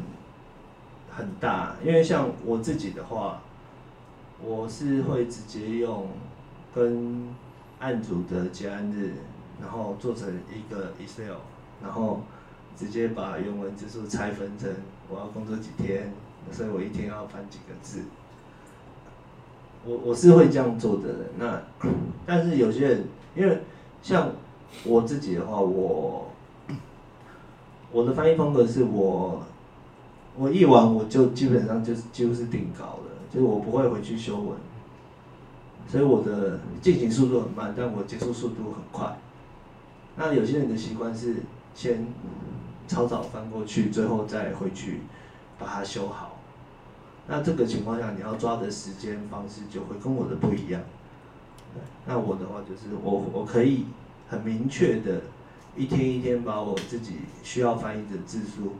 [1.11, 3.41] 很大，因为像我自己的话。
[4.39, 6.09] 我是会直接用
[6.75, 7.27] 跟
[7.79, 9.15] 案主的结案日，
[9.59, 11.39] 然后做成一个 Excel，
[11.83, 12.21] 然后
[12.77, 14.71] 直接把原文字数拆分成
[15.09, 16.13] 我要工作几天，
[16.53, 18.03] 所以我一天要翻几个字。
[19.87, 21.19] 我我是会这样做的人。
[21.39, 21.63] 那
[22.27, 23.05] 但是有些人，
[23.37, 23.63] 因为
[24.03, 24.31] 像
[24.85, 26.31] 我自己的话，我
[27.93, 29.43] 我的翻译风格是我
[30.37, 33.03] 我译完我就基本上就是几乎是定稿了。
[33.33, 34.57] 就是我不会回去修文，
[35.89, 39.19] 所以我的进行速度很慢，但我结束速度很快。
[40.15, 41.43] 那有些人的习惯是
[41.75, 42.07] 先
[42.87, 45.01] 草草翻过去，最后再回去
[45.59, 46.36] 把它修好。
[47.29, 50.81] 那这个情况下，你要抓的时间方式就会跟我的不一样。
[52.07, 53.87] 那我的话就是我我可以
[54.29, 55.23] 很明确的，
[55.77, 58.77] 一天一天把我自己需要翻译的字数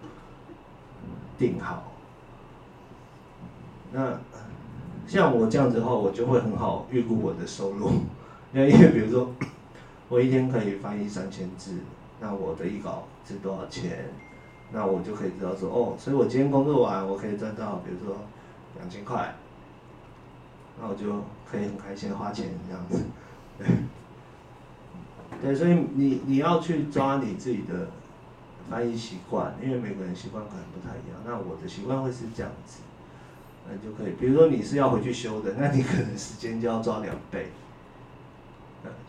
[1.37, 1.93] 定好。
[3.93, 4.21] 那
[5.07, 7.91] 像我这样子的话，我就会很好预估我的收入。
[8.55, 9.31] 因为因为比如说，
[10.09, 11.75] 我一天可以翻译三千字，
[12.21, 14.09] 那我的一稿是多少钱？
[14.73, 18.17] 那我就可以知道说，哦，所以我今天工作完，我可以赚到比如说
[18.79, 19.35] 两千块，
[20.81, 23.05] 那我就可以很开心的花钱这样子。
[23.59, 23.67] 对，
[25.43, 27.89] 对，所以你你要去抓你自己的
[28.71, 31.21] 翻译习惯，因为每个人习惯可能不太一样。
[31.25, 32.81] 那我的习惯会是这样子。
[33.69, 37.49] 那就可以，比如说你是要回去修的，那你可能时间就要抓两倍，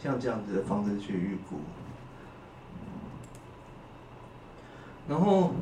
[0.01, 1.57] 像这样子的方式去预估。
[5.07, 5.53] 然后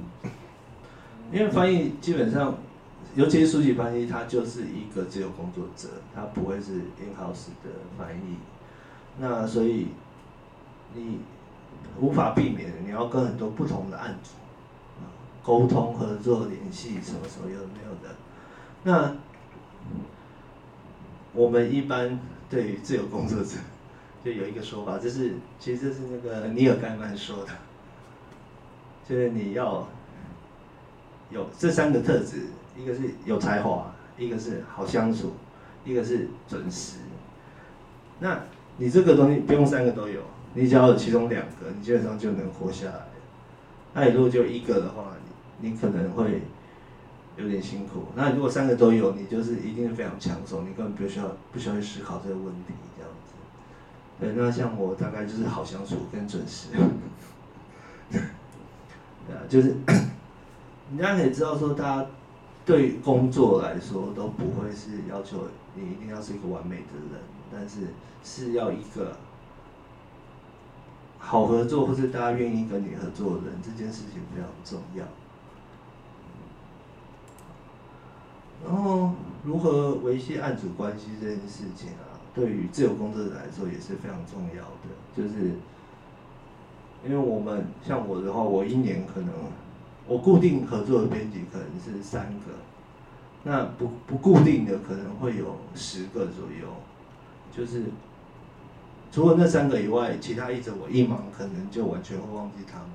[1.29, 2.57] 因为翻译基本上，
[3.15, 8.35] 尤其是书籍翻译，它就是一个自由工作者，它不会是 in house 的翻译。
[9.17, 9.87] 那所以
[10.93, 11.19] 你
[11.99, 14.31] 无法避免，你要跟很多不同的案主
[15.41, 18.15] 沟通、合作、联系，什么什么有没有的。
[18.83, 19.15] 那
[21.31, 23.57] 我们一般对于自由工作者，
[24.23, 27.51] 就有一个说法，就是其实这是那个尼尔盖曼说的，
[29.07, 29.87] 就是你要
[31.29, 32.47] 有这三个特质，
[32.77, 35.33] 一个是有才华，一个是好相处，
[35.83, 36.97] 一个是准时。
[38.19, 38.39] 那
[38.77, 40.21] 你这个东西不用三个都有，
[40.53, 43.07] 你只要有其中两个，你基本上就能活下来。
[43.93, 45.13] 那你如果就一个的话，
[45.59, 46.41] 你可能会
[47.37, 48.05] 有点辛苦。
[48.15, 53.33] 那如果三个都有，你就是一定是非常抢手，你根本不需要不需要去思考这个问题这样子。
[54.19, 56.69] 对，那像我大概就是好相处跟准时。
[59.27, 59.75] 对啊，就是
[60.91, 62.05] 你大家可以知道说，大家
[62.65, 69.17] 对工作来说都不会是要求你一定要是一个完美的人，但是是要一个
[71.19, 75.05] 好合作或是大家愿意跟你合作的人，这件事情非常重要。
[78.65, 79.11] 然后
[79.43, 84.89] 如何维系案主关系这件事情啊，对于自由工作者来说也是非常重要的。
[85.15, 85.51] 就是
[87.05, 89.29] 因为我们像我的话，我一年可能
[90.07, 92.51] 我固定合作的编辑可能是三个，
[93.43, 96.67] 那不不固定的可能会有十个左右。
[97.55, 97.83] 就是
[99.11, 102.89] 除了那三个以外，其他一直我一忙，可能就完全会忘记他们。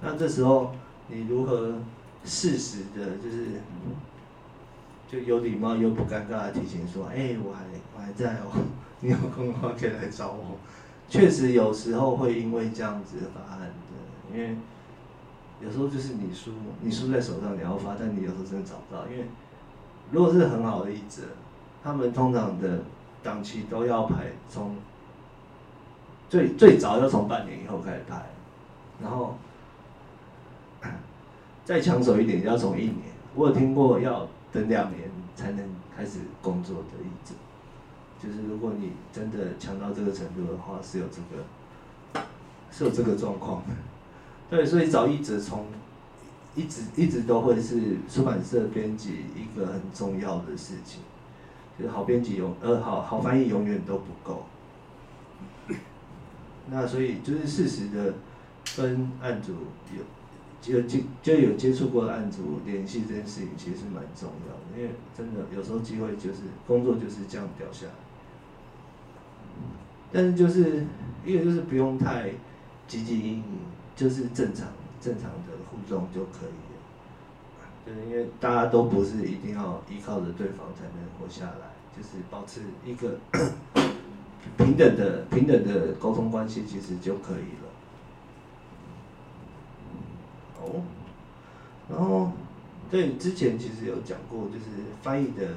[0.00, 0.72] 那这时候
[1.08, 1.74] 你如何
[2.24, 3.60] 适时的，就是
[5.10, 7.64] 就有礼貌又不尴尬的提醒说：“哎，我还
[7.94, 8.52] 我还在哦，
[9.00, 10.56] 你有空的话可以来找我。”
[11.10, 14.56] 确实有时候会因为这样子发案的，因为
[15.64, 19.26] 有时候就是你书你书在手上你要发，但你有时候真的找不到，因为
[20.10, 21.22] 如果是很好的译者，
[21.84, 22.82] 他们通常的
[23.22, 24.76] 档期都要排从
[26.28, 28.26] 最最早要从半年以后开始排，
[29.00, 29.36] 然后
[31.64, 33.12] 再抢手一点要从一年。
[33.34, 35.64] 我有听过要等两年才能
[35.96, 37.34] 开始工作的译者，
[38.20, 42.24] 就是如果你真的强到这个程度的话，是有这个
[42.70, 43.68] 是有这个状况的。
[44.52, 45.64] 对，所以找译者从
[46.54, 51.00] 一直一直都会是出版社编辑一个很重要的事情。
[51.78, 54.44] 就是好编辑永呃好好翻译永远都不够，
[56.70, 58.12] 那所以就是适时的
[58.76, 59.54] 跟案主
[59.96, 67.92] 有有接就有接触过的案主联系这件事情其实蛮重要的，因为真的有时候机会就是工作就是这样掉下来，
[70.12, 70.84] 但是就是
[71.24, 72.32] 一个就是不用太
[72.86, 73.44] 积极应应，
[73.96, 74.68] 就是正常
[75.00, 76.72] 正常的互动就可以了。
[77.84, 83.18] 就是因为大家都不是一定要依靠着对方才能活下来，就是保持一个
[84.56, 87.68] 平等的平等的沟通关系，其实就可以了。
[90.60, 90.82] 哦，
[91.90, 92.32] 然后
[92.90, 94.66] 对之前其实有讲过，就是
[95.02, 95.48] 翻译的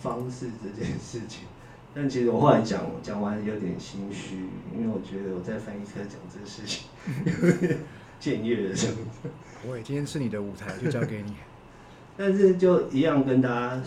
[0.00, 1.46] 方式这件事情，
[1.94, 6.88] 但其实我后来讲讲完有点心虚，因为我觉得我在翻译课讲这个事情
[7.26, 7.78] 有点
[8.18, 11.34] 僭越了，这样今天是你的舞台，就交给你。
[12.16, 13.82] 但是就一样跟大家，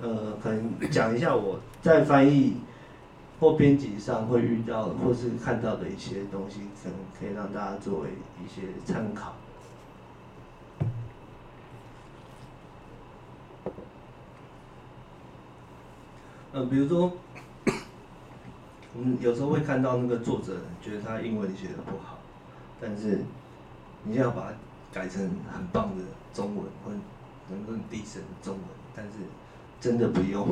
[0.00, 2.58] 呃，可能讲一下我在翻译
[3.40, 8.08] 或编辑上会遇到或是看到的一些东西，可能可以让大家作为
[8.42, 9.34] 一些参考。
[16.54, 17.12] 呃，比如说，
[18.96, 22.20] 我们有时候会看到那个作者觉得他英文写的不好，
[22.80, 23.24] 但是
[24.04, 24.52] 你要把它
[24.92, 25.20] 改成
[25.52, 26.92] 很棒的中文或。
[27.50, 28.64] 能够低声中文，
[28.96, 29.18] 但是
[29.78, 30.48] 真的不用。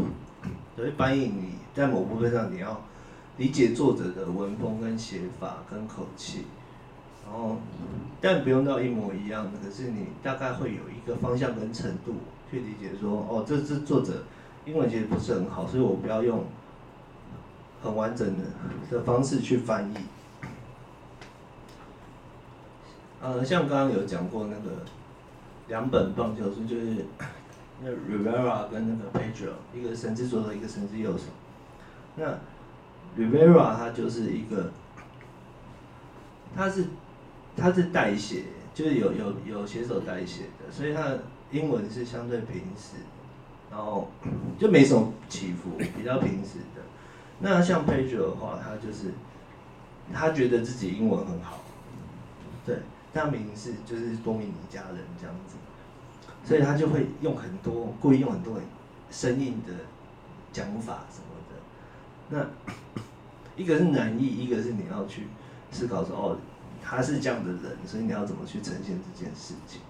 [0.76, 2.82] 所以翻译你在某部分上你要
[3.38, 6.44] 理解作者的文风跟写法跟口气，
[7.24, 7.56] 然后
[8.20, 12.16] 但不用到一模一样的，可是你大概会有一个方向跟程度
[12.50, 14.24] 去理解说，哦，这是作者
[14.64, 16.44] 英文其实不是很好，所以我不要用
[17.82, 18.44] 很完整的
[18.90, 19.96] 的方式去翻译。
[23.20, 24.82] 呃，像刚刚有讲过那个。
[25.68, 27.06] 两本棒球书就是
[27.80, 31.26] 那 Rivera 跟那个 Pedro，一个神之左手，一个神之右手。
[32.16, 32.26] 那
[33.16, 34.70] Rivera 他就是一个，
[36.54, 36.86] 他是
[37.56, 38.42] 他是代写，
[38.74, 42.96] 就是有有有写手代写的，所以他的英文是相对平实，
[43.72, 44.08] 然后
[44.58, 46.82] 就没什么起伏，比较平实的。
[47.40, 49.12] 那像 Pedro 的话，他就是
[50.12, 51.58] 他觉得自己英文很好，
[52.64, 52.76] 对。
[53.14, 55.56] 他名是就是多米尼加人这样子，
[56.46, 58.62] 所以他就会用很多故意用很多很
[59.10, 59.74] 生硬的
[60.50, 61.60] 讲法什么的。
[62.30, 63.02] 那
[63.54, 65.26] 一个是难易，一个是你要去
[65.70, 66.38] 思考说哦，
[66.82, 69.82] 他是这样的人，所以你要怎么去呈现这件事情。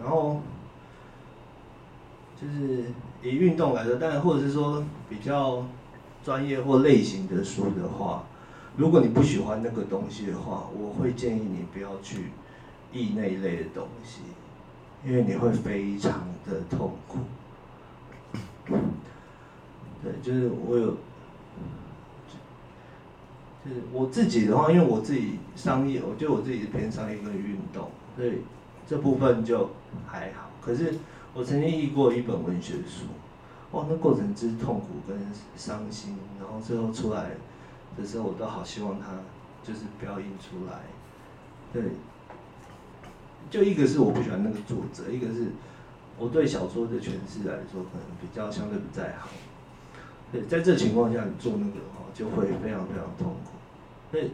[0.00, 0.40] 然后
[2.40, 2.84] 就是
[3.22, 5.64] 以运动来说，当然或者是说比较
[6.24, 8.24] 专业或类型的书的话，
[8.76, 12.30] 如果你不喜欢那个东西的话，我会建议你不要去
[12.92, 14.20] 译那一类的东西，
[15.06, 17.18] 因为你会非常的痛苦。
[20.02, 20.86] 对，就是我有，
[23.64, 28.40] 就是我自己的话，因为我自己商业，我觉得我自己是偏商业跟运动，所以
[28.86, 29.70] 这部分就
[30.06, 30.50] 还好。
[30.60, 30.94] 可是
[31.34, 33.06] 我曾经译过一本文学书，
[33.72, 35.18] 哇，那过程之痛苦跟
[35.56, 37.30] 伤心，然后最后出来
[37.98, 39.06] 的时候，我都好希望它
[39.64, 40.78] 就是不要印出来。
[41.72, 41.82] 对，
[43.50, 45.48] 就一个是我不喜欢那个作者，一个是
[46.16, 49.28] 我对小说的诠释来说，可能比较相对不在行。
[50.30, 53.50] 对，在这情况下，你做那个的话，就会非常非常痛苦。
[54.12, 54.30] 所以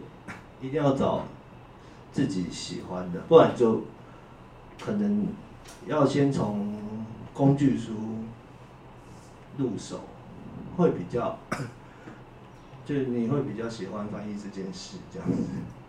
[0.60, 1.24] 一定要找
[2.12, 3.84] 自己喜欢的，不然就
[4.78, 5.26] 可能
[5.86, 6.69] 要先从
[7.40, 7.92] 工具书
[9.56, 10.00] 入手，
[10.76, 11.38] 会比较，
[12.84, 15.38] 就你会比较喜欢翻译这件事这样子。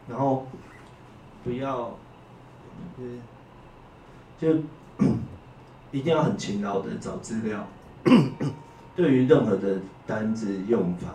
[0.08, 0.47] 然后
[1.43, 1.93] 不要，
[4.39, 4.56] 就
[5.91, 7.68] 一定要很勤劳的找资料。
[8.95, 11.10] 对于任何的单字用法，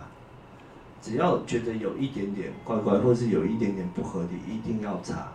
[1.01, 5.29] 只要觉得有一点点怪怪，或是有一点点不合理，一定要查。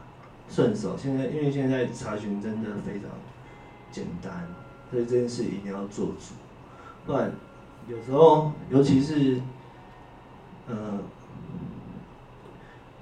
[0.48, 3.10] 顺手，现在因为现在查询真的非常
[3.90, 4.46] 简单，
[4.92, 6.34] 所以这件事一定要做主。
[7.04, 7.32] 不然
[7.88, 9.40] 有时候，尤其是，
[10.68, 11.00] 呃，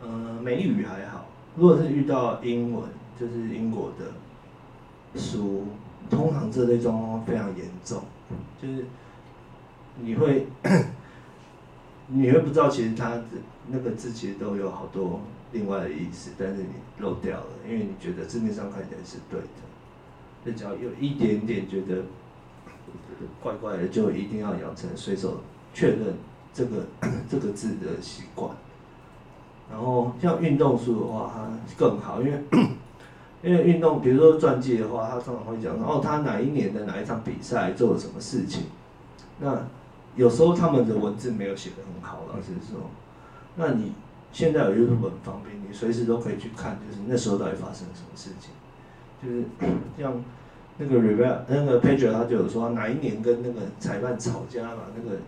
[0.00, 0.08] 呃，
[0.40, 1.26] 美语还好，
[1.56, 2.84] 如果是遇到英文，
[3.20, 5.64] 就是英国的书，
[6.08, 8.02] 通常这类状况非常严重，
[8.62, 8.86] 就是。
[10.02, 10.46] 你会，
[12.06, 13.22] 你会不知道，其实它的
[13.66, 15.20] 那个字其实都有好多
[15.52, 16.68] 另外的意思，但是你
[17.00, 19.46] 漏掉了，因为你觉得字面上看起来是对的，
[20.44, 22.02] 就只要有一点点觉得
[23.42, 25.40] 怪怪的，就一定要养成随手
[25.74, 26.14] 确认
[26.52, 26.86] 这个
[27.30, 28.50] 这个字的习惯。
[29.70, 32.42] 然后像运动书的话，它更好，因为
[33.42, 38.64] 因为运动，比如说传记的话，它通常会讲哦，他哪一年的哪一场比赛做了什么事情，
[39.38, 39.62] 那。
[40.16, 42.80] 有时候他们的文字没有写的很好，老实说，
[43.54, 43.92] 那你
[44.32, 48.50] 现在有 YouTube 很方便，你随时都可以去看，就是那时候到底发生了什么事情。
[49.22, 49.44] 就是
[49.98, 50.12] 像
[50.78, 55.18] 那个 r e v e 那个 Page 他就有说哪一年跟那个裁判吵架嘛，那个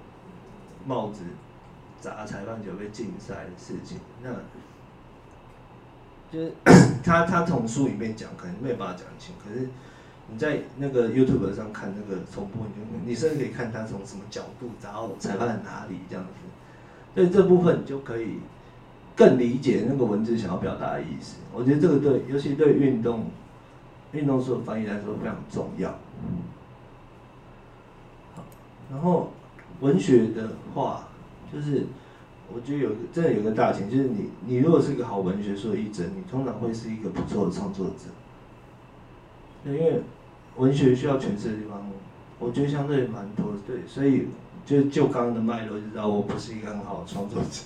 [0.86, 1.22] 帽子
[2.00, 4.30] 砸裁判就被禁赛的事情，那
[6.30, 6.52] 就是
[7.04, 9.68] 他他从书里面讲，可能没有办法讲清，可是。
[10.32, 16.30] 你在那个 YouTube 上看那个重播，你你甚至可以看他从什么角度，然后裁判哪里这样子，
[17.14, 18.38] 所以这部分你就可以
[19.14, 21.38] 更理解那个文字想要表达的意思。
[21.52, 23.26] 我觉得这个对，尤其对运动
[24.12, 25.90] 运动书的翻译来说非常重要。
[28.34, 28.44] 好，
[28.90, 29.30] 然后
[29.80, 31.08] 文学的话，
[31.52, 31.86] 就是
[32.54, 38.04] 我觉得有真的有个大前提，就是你你如果是一个好文学书的译者，你通常会是一个不错的创作者，
[39.64, 40.02] 因为。
[40.58, 41.80] 文学需要诠释的地方，
[42.38, 44.28] 我觉得相对蛮多，对，所以
[44.66, 47.62] 就就刚刚的脉络就知道我不是一个很好的创作者。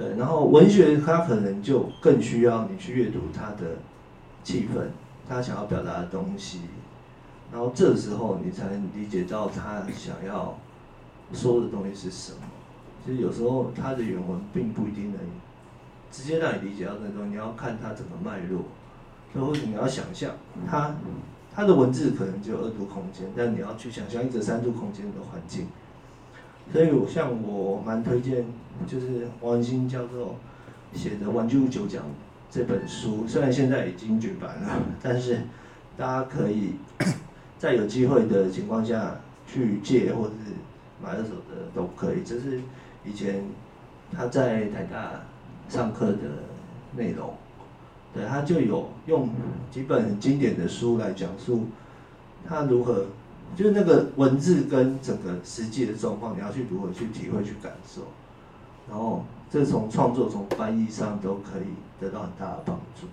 [0.00, 3.76] 对，然后文学它可能就更需要你去阅读它的
[4.42, 4.86] 气氛，
[5.28, 6.62] 他想要表达的东西，
[7.52, 10.56] 然后这时候你才能理解到他想要
[11.34, 12.38] 说的东西是什么。
[13.04, 15.20] 其实有时候他的原文并不一定能
[16.10, 18.62] 直接让你理解到那种，你要看它怎么脉络。
[19.34, 20.32] 所以你要想象，
[20.66, 20.94] 它
[21.54, 25.68] 它的文字可能只有二度空间，但你要去想象一个三度空间的环境。
[26.72, 28.44] 所以我像我蛮推荐，
[28.86, 30.36] 就是王文新教授
[30.94, 32.02] 写的《玩具九讲》
[32.50, 35.40] 这本书，虽然现在已经绝版了， 但是
[35.96, 36.74] 大家可以
[37.58, 40.52] 在有机会的情况下去借或者是
[41.02, 42.22] 买二手的都可以。
[42.24, 42.60] 这是
[43.04, 43.42] 以前
[44.12, 45.22] 他在台大
[45.68, 46.18] 上课的
[46.96, 47.34] 内容。
[48.12, 49.28] 对他就有用
[49.70, 51.66] 几本经典的书来讲述
[52.44, 53.06] 他如何，
[53.56, 58.02] 就是那个文字跟整个实际的状况，你要去如何去体会去感受，
[58.88, 61.64] 然后这从创作从翻译上都可以
[62.00, 63.06] 得到很大的帮助。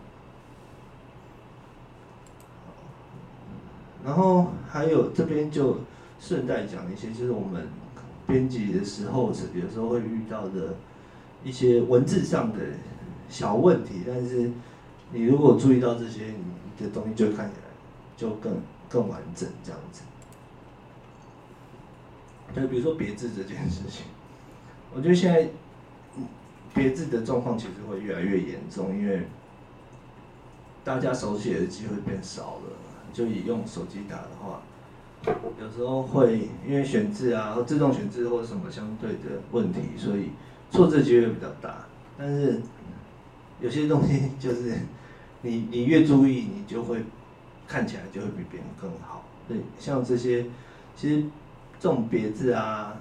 [4.06, 5.78] 然后还有这边就
[6.20, 7.68] 顺带讲一些，就是我们
[8.26, 10.76] 编辑的时候有时候会遇到的
[11.44, 12.60] 一些文字上的
[13.30, 14.52] 小问题，但是。
[15.10, 16.34] 你如果注意到这些，
[16.78, 17.70] 你的东西就看起来
[18.18, 18.52] 就更
[18.90, 20.02] 更完整这样子。
[22.56, 24.06] 就比如说别字这件事情，
[24.96, 25.50] 我觉得现在
[26.74, 29.24] 别字的状况其实会越来越严重，因为
[30.84, 32.78] 大家手写的机会变少了。
[33.14, 34.62] 就以用手机打的话，
[35.60, 40.30] 有时候会因为选字啊或自动选字或什么相对的问题，所以
[40.70, 41.86] 错字机会比较大。
[42.16, 42.62] 但是
[43.60, 44.76] 有些东西就是
[45.42, 47.02] 你你越注意，你就会
[47.68, 49.24] 看起来就会比别人更好。
[49.48, 50.46] 对，像这些
[50.96, 51.24] 其实
[51.80, 52.96] 这种别字啊，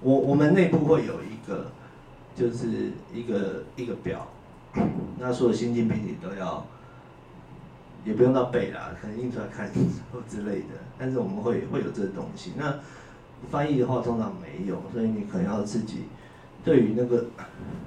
[0.00, 1.70] 我我们内部会有一个
[2.34, 4.26] 就是一个一个表，
[5.18, 6.66] 那所有新进品你都要。
[8.04, 9.68] 也不用到背啦，可能印出来看
[10.12, 10.68] 或之类的。
[10.96, 12.52] 但是我们会会有这个东西。
[12.56, 12.78] 那
[13.50, 16.04] 翻译的话通常没有，所以你可能要自己
[16.64, 17.26] 对于那个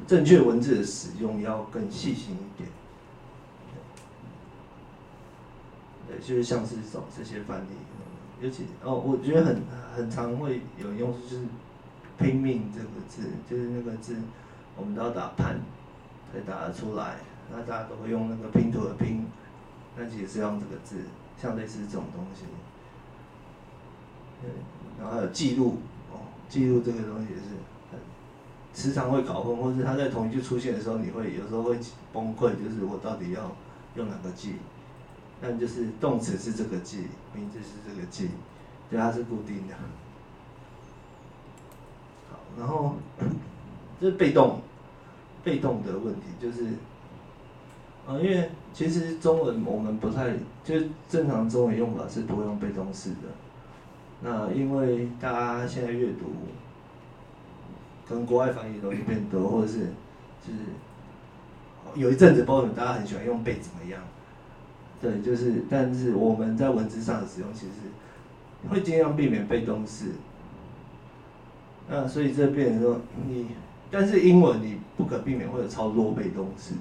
[0.06, 2.70] 正确文字的使用要更细心一点。
[6.08, 7.91] 对，就是像是这种这些翻译，
[8.42, 9.62] 尤其哦，我觉得很
[9.96, 11.46] 很常会有用，就是
[12.18, 14.18] 拼命这个字，就是那个字
[14.76, 15.60] 我们都要打判
[16.34, 17.18] 才打得出来。
[17.54, 19.28] 那大家都会用那个拼图的拼。
[19.96, 21.02] 那其实是用这个字，
[21.38, 22.46] 像类似这种东西，
[24.98, 25.80] 然后还有记录，
[26.10, 27.42] 哦，记录这个东西也是
[27.92, 28.00] 很
[28.74, 31.78] 时常会搞混，或是它在同一句出现的时候，你会有时候会
[32.14, 33.52] 崩溃，就是我到底要
[33.96, 34.56] 用哪个记？
[35.42, 38.30] 但就是动词是这个记，名字是这个记，
[38.90, 39.74] 对，它是固定的。
[42.30, 42.96] 好，然后
[44.00, 44.62] 这被动，
[45.44, 46.68] 被动的问题就是。
[48.08, 50.34] 啊，因为其实中文我们不太，
[50.64, 53.28] 就是正常中文用法是不会用被动式的。
[54.22, 56.34] 那因为大家现在阅读，
[58.10, 59.82] 跟国外翻译东西变多，或者是
[60.44, 60.60] 就是
[61.94, 64.02] 有一阵子包括大家很喜欢用被怎么样，
[65.02, 70.12] 对，就是，但是我们在文字上的使用其实会尽量避免被动式。
[71.90, 73.48] 那所以这变成说你，
[73.90, 76.76] 但是英文你不可避免会有超多被动式。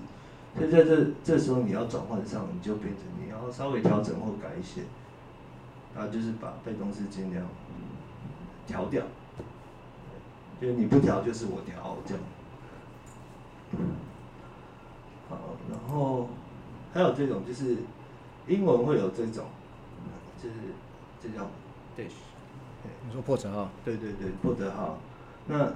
[0.57, 4.83] 所以在这这时候你要转换上，你就变成你要稍微调整或改写，
[5.95, 7.47] 然后就是把被动式尽量
[8.67, 9.03] 调掉，
[10.61, 12.23] 就是你不调就是我调这样。
[15.29, 15.39] 好，
[15.71, 16.29] 然后
[16.93, 17.77] 还有这种就是
[18.51, 19.45] 英文会有这种，
[20.43, 20.57] 就是
[21.23, 21.45] 这叫
[21.97, 22.11] dash，
[23.07, 23.71] 你说破折号？
[23.85, 24.99] 对对对，破折号。
[25.47, 25.73] 那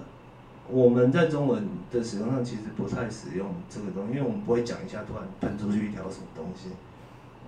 [0.69, 6.71] 我们在中文的使用上其实不太使用这个东西，因为我们不会讲一下突然喷出去一条什么东西，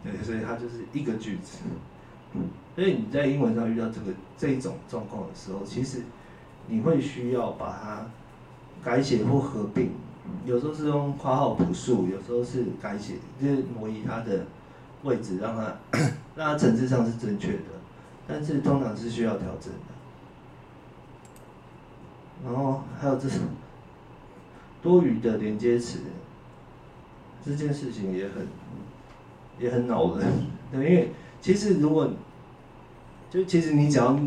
[0.05, 1.59] 对，所以它就是一个句子。
[2.77, 6.03] 所以你在英文上遇到这个这一种状况的时候，其实
[6.69, 8.07] 你会需要把它
[8.85, 9.91] 改写或合并，
[10.45, 14.45] 有时候是用括号补数，有时候是改写，就是模拟它的
[15.03, 15.77] 位置，让它
[16.37, 17.63] 让它层次上是正确的，
[18.27, 19.95] 但是通常是需要调整的。
[22.45, 23.39] 然后还有这种
[24.83, 26.01] 多余的连接词，
[27.45, 28.47] 这件事情也很
[29.59, 30.27] 也很恼人。
[30.73, 32.11] 对，因为其实如果
[33.31, 34.19] 就其实你只要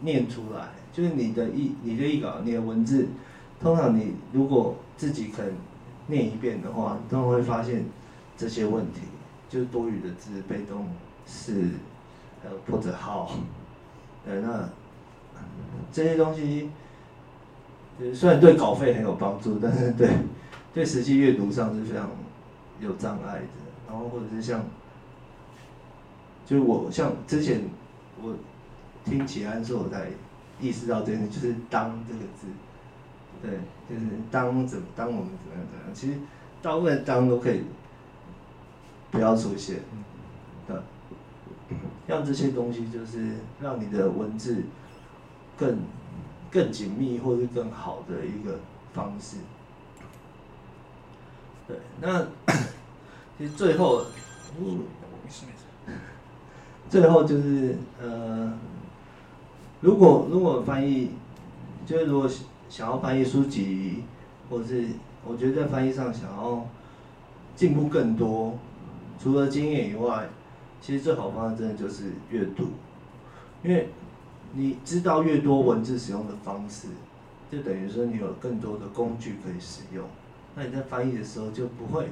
[0.00, 3.08] 念出来，就是你的一你的译稿，你的文字，
[3.60, 5.54] 通常你如果自己肯
[6.08, 7.84] 念一遍的话，都会发现
[8.36, 9.02] 这些问题，
[9.50, 10.88] 就是多余的字、被动
[11.26, 11.68] 式，
[12.42, 13.32] 还有破折号，
[14.26, 14.68] 呃，那
[15.92, 16.70] 这些东西。
[17.98, 20.08] 就是虽然对稿费很有帮助，但是对
[20.72, 22.08] 对实际阅读上是非常
[22.80, 23.46] 有障碍的。
[23.86, 24.64] 然后或者是像，
[26.46, 27.60] 就是我像之前
[28.22, 28.34] 我
[29.04, 30.06] 听启安说，我才
[30.58, 32.46] 意识到这件事，就是“当”这个字，
[33.42, 33.50] 对，
[33.90, 36.14] 就是“当”怎么当我们怎么样怎么样，其实
[36.62, 37.64] 大部分“当”都可以
[39.10, 39.80] 不要出现，
[40.66, 40.76] 对，
[42.06, 44.62] 让这些东西就是让你的文字
[45.56, 45.78] 更。
[46.52, 48.58] 更紧密或是更好的一个
[48.92, 49.36] 方式。
[51.68, 52.26] 对，那
[53.38, 54.04] 其实最后，
[56.88, 58.52] 最后就是呃，
[59.80, 61.12] 如果如果翻译，
[61.86, 62.28] 就是如果
[62.68, 64.02] 想要翻译书籍，
[64.50, 64.88] 或是
[65.24, 66.66] 我觉得在翻译上想要
[67.54, 68.58] 进步更多，
[69.22, 70.28] 除了经验以外，
[70.80, 72.68] 其实最好方式真的就是阅读，
[73.62, 73.88] 因为。
[74.52, 76.88] 你知道越多文字使用的方式，
[77.52, 80.04] 就等于说你有更多的工具可以使用。
[80.56, 82.08] 那你在翻译的时候就不会，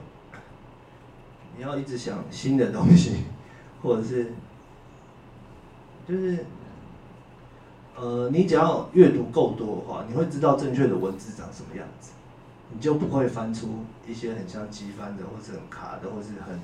[1.57, 3.25] 你要一直想新的东西，
[3.83, 4.31] 或者是，
[6.07, 6.47] 就是，
[7.97, 12.13] 呃，你只要阅读够多的话，你会知道正确的文字长什么样子。
[12.73, 16.61] 你就不会翻出一些很像机翻的，或是很卡的，或是很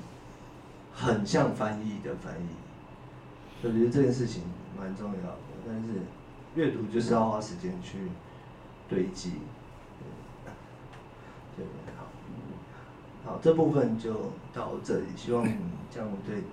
[0.95, 2.47] 很像翻译的翻译。
[3.61, 4.43] 我觉得这件事情
[4.79, 5.37] 蛮重要的，
[5.67, 5.89] 但是
[6.55, 7.97] 阅读就是要花时间去
[8.87, 9.33] 堆积。
[11.57, 11.65] 对，
[11.97, 12.05] 好，
[13.25, 15.43] 好，这部分就到这里，希望
[15.91, 16.43] 这样对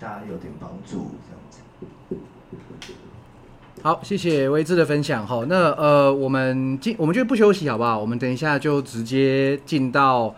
[0.00, 1.60] 大家有点帮助，这样子。
[3.82, 5.44] 好，谢谢威志的分享哈。
[5.48, 7.96] 那呃，我们进，我们就不休息好不好？
[7.96, 10.34] 我们等一下就直接进到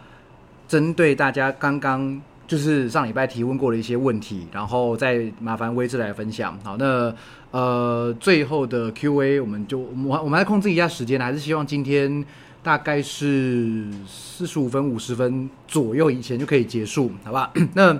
[0.68, 2.20] 针对大家刚刚
[2.50, 6.58] 就是上礼拜提问过的一些问题，然后再麻烦威志来分享。
[6.64, 7.14] 好，那
[7.52, 12.24] 呃，最后的 Q&A 我们就我们我们来控制一下时间，还是希望今天
[12.60, 17.52] 大概是四十五分五十分左右以前就可以结束，好吧？
[17.74, 17.96] 那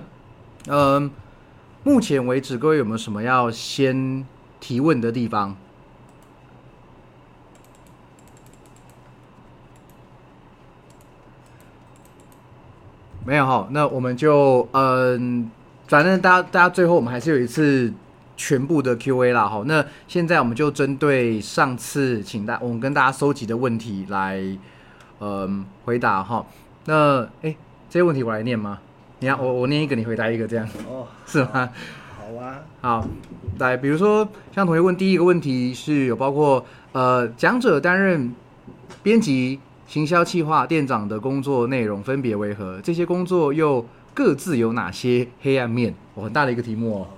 [0.67, 1.09] 呃，
[1.85, 4.27] 目前为止各位有没有什么要先？
[4.63, 5.57] 提问的地方
[13.25, 15.51] 没有哈，那我们就嗯，
[15.89, 17.93] 反正大家大家最后我们还是有一次
[18.37, 19.63] 全部的 Q&A 啦哈。
[19.67, 24.43] 那现在我们就针对上次请大我们跟大家收集的问题来
[25.21, 26.45] 嗯回答哈。
[26.87, 27.55] 那哎，
[27.89, 28.79] 这些问题我来念吗？
[29.19, 31.69] 你看我我念一个，你回答一个，这样哦，是吗？
[32.17, 33.07] 好啊，好，
[33.59, 38.35] 来，比如说像同学问第一个问题是有包括呃讲者担任
[39.03, 39.61] 编辑、
[39.91, 42.81] 行销企划、店长的工作内容分别为何？
[42.81, 43.85] 这些工作又
[44.15, 45.93] 各自有哪些黑暗面？
[46.15, 47.09] 我，很大的一个题目哦。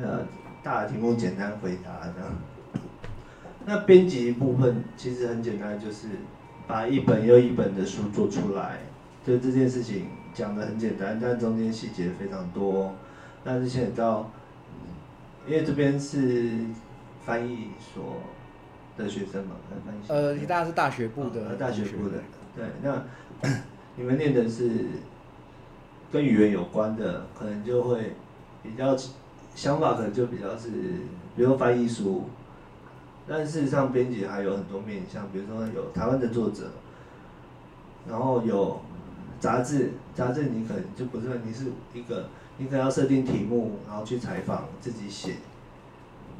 [0.00, 0.20] 呃，
[0.62, 2.30] 大的题目简单回答这样。
[3.64, 6.06] 那编辑部分其实很简单，就是
[6.68, 8.78] 把一本又一本的书做出来，
[9.26, 12.94] 就这件事情讲的很简单，但中间细节非常多。
[13.42, 14.30] 但是现在到，
[15.44, 16.52] 因为这边是
[17.24, 18.14] 翻译所
[18.96, 19.56] 的学生嘛。
[20.08, 21.56] 呃，大家是大学部的。
[21.56, 22.18] 大学部的，
[22.54, 22.64] 对。
[22.82, 23.02] 那
[23.96, 24.70] 你们念的是
[26.12, 28.12] 跟语言有关的，可能就会
[28.62, 28.96] 比较
[29.54, 30.70] 想法可能就比较是，
[31.36, 32.24] 比如翻译书。
[33.28, 36.70] 但事实上，编辑还有很多面向，比如说有台湾的作者，
[38.08, 38.80] 然后有
[39.40, 42.28] 杂志，杂志你可能就不是你是一个。
[42.58, 45.34] 你可能要设定题目，然后去采访，自己写。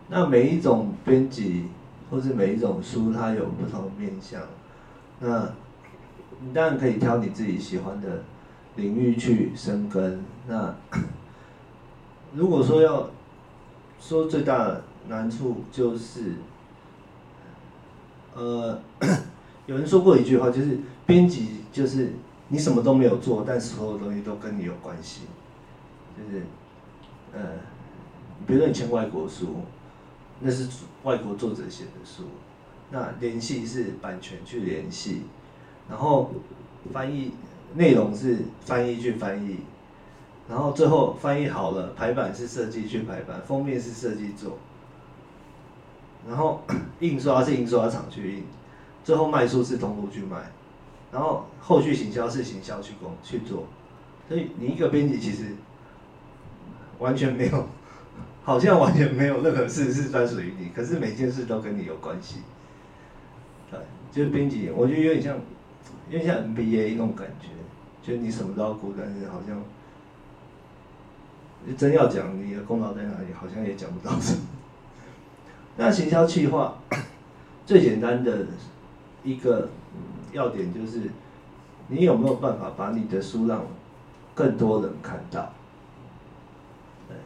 [0.08, 1.66] 那每一种编辑
[2.10, 4.42] 或是每一种书，它有不同面向。
[5.20, 5.48] 那
[6.40, 8.22] 你当然可以挑你自己喜欢的
[8.76, 10.22] 领域去深耕。
[10.46, 10.74] 那
[12.34, 13.08] 如果说要
[13.98, 16.34] 说最大的难处就是，
[18.34, 18.78] 呃，
[19.66, 22.12] 有人说过一句话，就是编辑就是
[22.48, 25.22] 你什么都没有做，但所有东西都跟你有关系。
[26.16, 26.44] 就是，
[27.32, 27.40] 呃，
[28.46, 29.56] 比如说你签外国书，
[30.40, 30.68] 那是
[31.02, 32.24] 外国作者写的书，
[32.90, 35.22] 那联系是版权去联系，
[35.88, 36.30] 然后
[36.92, 37.32] 翻译
[37.74, 39.58] 内容是翻译去翻译，
[40.48, 44.58] 然后最后翻译好了，排版是设计去排版，封面是设计做，
[46.28, 46.62] 然后
[47.00, 48.44] 印刷是印刷厂去印，
[49.02, 50.50] 最后卖书是通路去卖，
[51.10, 53.64] 然后后续行销是行销去工去做，
[54.28, 55.56] 所以你一个编辑其实。
[56.98, 57.68] 完全没有，
[58.46, 62.42] 好像完全没有任何事是专属于你，可是每件事都跟你有关系。
[63.68, 63.80] 对，
[64.12, 65.36] 就是编辑，我觉得有点像，
[66.08, 67.48] 有点像 NBA 那种感觉，
[68.00, 69.60] 就是你什么都要顾，但是好像，
[71.76, 74.42] 真要讲你的功劳在哪里，好像也讲不到什么。
[75.76, 76.78] 那行销企划
[77.66, 78.46] 最简单的
[79.24, 79.68] 一个
[80.30, 81.10] 要点就是，
[81.88, 83.66] 你有没有办法把你的书让
[84.36, 85.52] 更多人看到？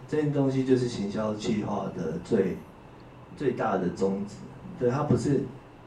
[0.08, 2.56] 这件东西就是行销计划的最
[3.36, 4.34] 最大的宗旨，
[4.78, 5.42] 对，它不是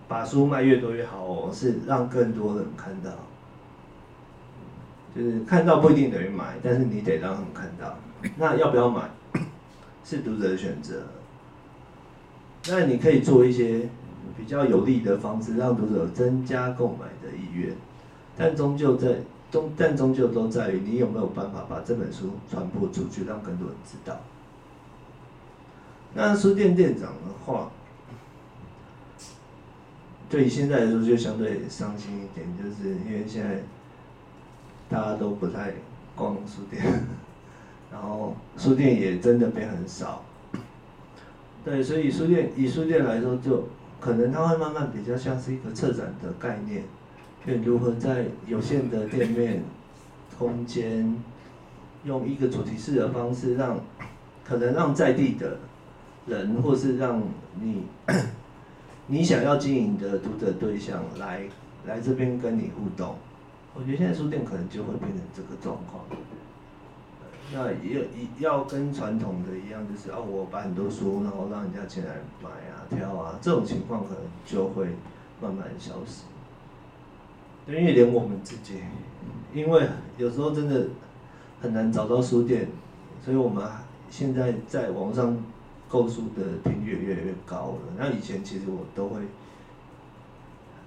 [0.08, 3.12] 把书卖越多越好哦，是让更多人看到，
[5.16, 7.98] 就是看到不一定等于买，但是你得让他们看到。
[8.38, 9.10] 那要不要买，
[10.04, 11.04] 是读者的选择。
[12.70, 13.90] 那你可以做一些
[14.38, 17.76] 比较有利的方式，让读者增加购买的意愿，
[18.38, 19.18] 但终究在。
[19.54, 24.20] 终但终究都在于你有没有办法把这本书传播出去，让更多人知道。
[26.16, 27.70] 那书店店长的话，
[30.28, 33.62] 对现在来说就相对伤心一点，就是因为现在
[34.90, 35.72] 大家都不太
[36.16, 36.84] 逛书店，
[37.92, 40.24] 然后书店也真的变很少。
[41.64, 43.68] 对，所以书店以书店来说，就
[44.00, 46.84] 可能它会慢慢比较像是一个策展的概念。
[47.46, 49.64] 如何在有限的店面
[50.38, 51.22] 空间，
[52.06, 53.80] 用一个主题式的方式，让
[54.46, 55.58] 可能让在地的
[56.26, 57.22] 人，或是让
[57.60, 57.84] 你
[59.08, 61.42] 你想要经营的读者对象来
[61.86, 63.16] 来这边跟你互动。
[63.74, 66.06] 我觉得现在书店可能就会变成这个状况。
[67.52, 68.08] 那也
[68.40, 74.88] 要要跟传统的一样，就是哦，我把很多书，然后让人家进来买啊、挑啊，这种情况可能就会
[75.42, 76.24] 慢慢消失。
[77.66, 78.80] 因为连我们自己，
[79.54, 79.88] 因为
[80.18, 80.88] 有时候真的
[81.62, 82.68] 很难找到书店，
[83.24, 83.66] 所以我们
[84.10, 85.38] 现在在网上
[85.88, 87.94] 购书的频率越来越高了。
[87.98, 89.22] 那以前其实我都会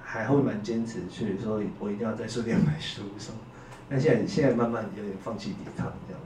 [0.02, 3.34] 还会蛮坚持去说，我一定要在书店买书，说，
[3.88, 6.20] 那现在现在慢慢有点放弃抵抗这样。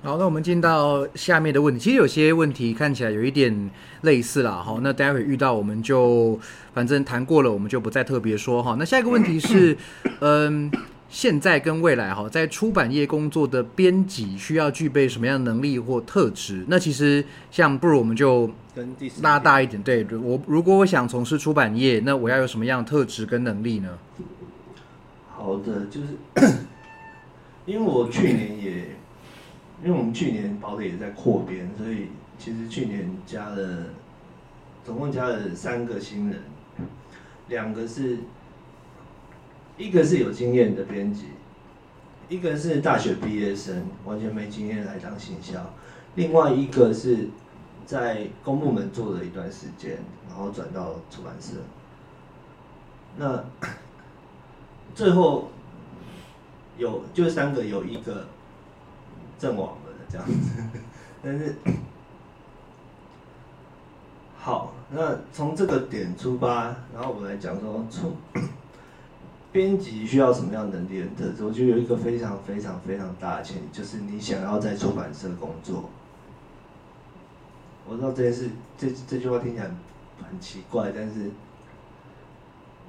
[0.00, 1.80] 好，那我们进到下面的问题。
[1.80, 3.68] 其实有些问题看起来有一点
[4.02, 6.38] 类似啦，好，那待会遇到我们就
[6.72, 8.76] 反正谈过了，我们就不再特别说哈。
[8.78, 9.76] 那下一个问题是，
[10.22, 10.70] 嗯，
[11.10, 16.64] 现在跟未来哈，在出版业工作的编辑需要具备什么样的能力或特质？
[16.68, 18.48] 那其实像不如我们就
[19.20, 23.98] 拉大一点，对我如果我想从事出版业，那我要有什么样的特质跟能力呢？
[25.36, 26.06] 好的，就是
[27.66, 28.97] 因为我去年也。
[29.80, 33.84] 因为我们去年堡垒也在扩编，所以其实去年加了，
[34.84, 36.42] 总共加了三个新人，
[37.46, 38.18] 两个是，
[39.76, 41.26] 一个是有经验的编辑，
[42.28, 45.72] 一个是大学毕业生，完全没经验来当行销，
[46.16, 47.28] 另外一个是
[47.86, 49.98] 在公部门做了一段时间，
[50.28, 51.52] 然后转到出版社。
[53.16, 53.44] 那
[54.92, 55.50] 最后
[56.76, 58.26] 有就三个有一个。
[59.38, 60.62] 阵亡了这样子，
[61.22, 61.54] 但是
[64.36, 68.16] 好，那从这个点出发，然后我们来讲说，出
[69.52, 71.44] 编辑需要什么样能力的特质？
[71.44, 75.88] 我觉得有一个非常非常非常大的前提，就是你想要在出版社工作。
[77.86, 79.70] 我知道这件事，这这句话听起来
[80.28, 81.30] 很奇怪，但是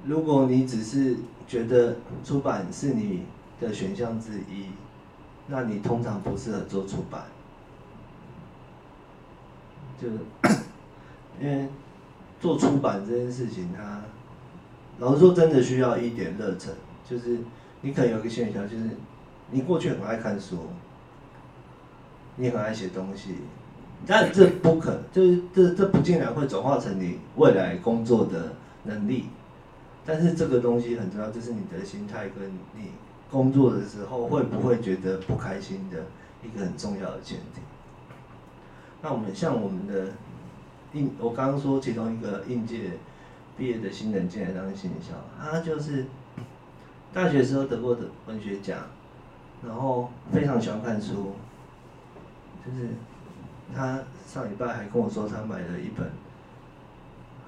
[0.04, 3.24] 如果你只是觉得出版是你
[3.60, 4.66] 的选项之一。
[5.50, 7.24] 那你通常不适合做出版，
[10.00, 10.18] 就是
[11.42, 11.68] 因为
[12.40, 14.00] 做出版这件事情，它
[15.00, 16.72] 老实说真的需要一点热忱。
[17.04, 17.38] 就是
[17.80, 18.90] 你可能有一个现象，就是
[19.50, 20.68] 你过去很爱看书，
[22.36, 23.34] 你很爱写东西，
[24.06, 28.52] 但这不可，就是这这不竟然会转化成你未来工作的
[28.84, 29.24] 能力。
[30.06, 32.92] 但是这个东西很重要，就是你的心态跟你。
[33.30, 36.04] 工作的时候会不会觉得不开心的
[36.42, 37.60] 一个很重要的前提。
[39.00, 40.08] 那我们像我们的
[40.92, 42.90] 应，我刚刚说其中一个应届
[43.56, 46.06] 毕业的新人进来当新校，他就是
[47.12, 48.78] 大学时候得过的文学奖，
[49.64, 51.34] 然后非常喜欢看书，
[52.66, 52.88] 就是
[53.72, 56.10] 他上礼拜还跟我说他买了一本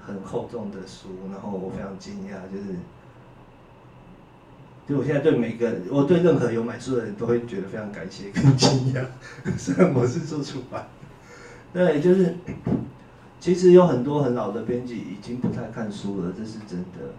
[0.05, 2.77] 很厚重的书，然后我非常惊讶，就是。
[4.85, 9.05] 就我现在对每个，我对任何有买书的人都会觉得非常感谢跟惊讶。
[9.57, 10.85] 虽然我是做出版，
[11.71, 12.35] 对，就是，
[13.39, 17.13] 其实有很多很老的编辑已经不太看书了，这是真的。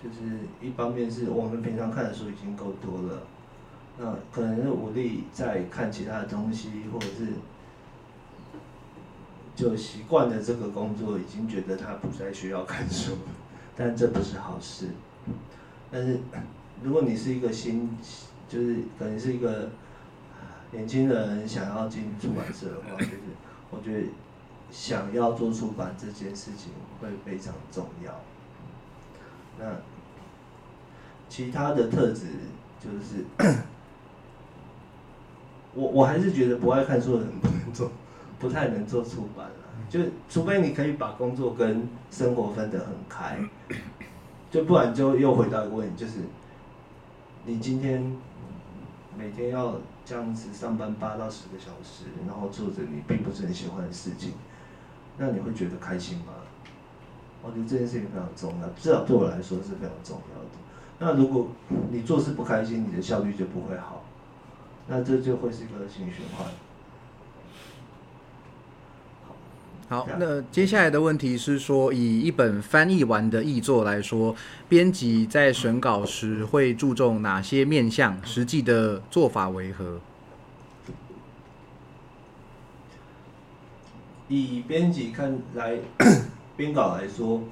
[0.00, 3.22] 就是一方面是我们平常看的书已经够多了，
[3.98, 7.26] 那可能是无力再看其他的东西，或者是
[9.56, 13.16] 就习惯了这个工作，已经觉得他不再需要看书，
[13.74, 14.86] 但这不是好事。
[15.90, 16.20] 但是。
[16.82, 17.96] 如果你是一个新，
[18.48, 19.70] 就是可能是一个
[20.72, 23.18] 年轻人想要进出版社的话，就是
[23.70, 24.08] 我觉得
[24.70, 28.12] 想要做出版这件事情会非常重要。
[29.58, 29.66] 那
[31.28, 32.26] 其他的特质
[32.80, 33.24] 就是，
[35.74, 37.90] 我我还是觉得不爱看书的人不能做，
[38.38, 39.54] 不太能做出版了。
[39.88, 43.38] 就除非你可以把工作跟生活分得很开，
[44.50, 46.14] 就不然就又回到一个问题，就是。
[47.44, 48.16] 你今天
[49.18, 49.74] 每天要
[50.04, 54.34] 这样子上班八到十个小时，然后做着你并不是很喜欢的事情，
[55.18, 56.32] 那你会觉得开心吗？
[57.42, 60.50] 我觉得这件事情非常重要，至少对我来说是非常重要的。
[61.00, 61.48] 那如果
[61.90, 64.04] 你做事不开心，你的效率就不会好，
[64.86, 66.46] 那这就会是一个恶性循环。
[69.92, 74.34] 好，那接下来的问题是说，以一本翻译完的译作来说，
[74.66, 78.18] 编辑在审稿时会注重哪些面向？
[78.24, 80.00] 实际的做法为何？
[84.28, 85.76] 以编辑看来
[86.56, 87.42] 编稿来说，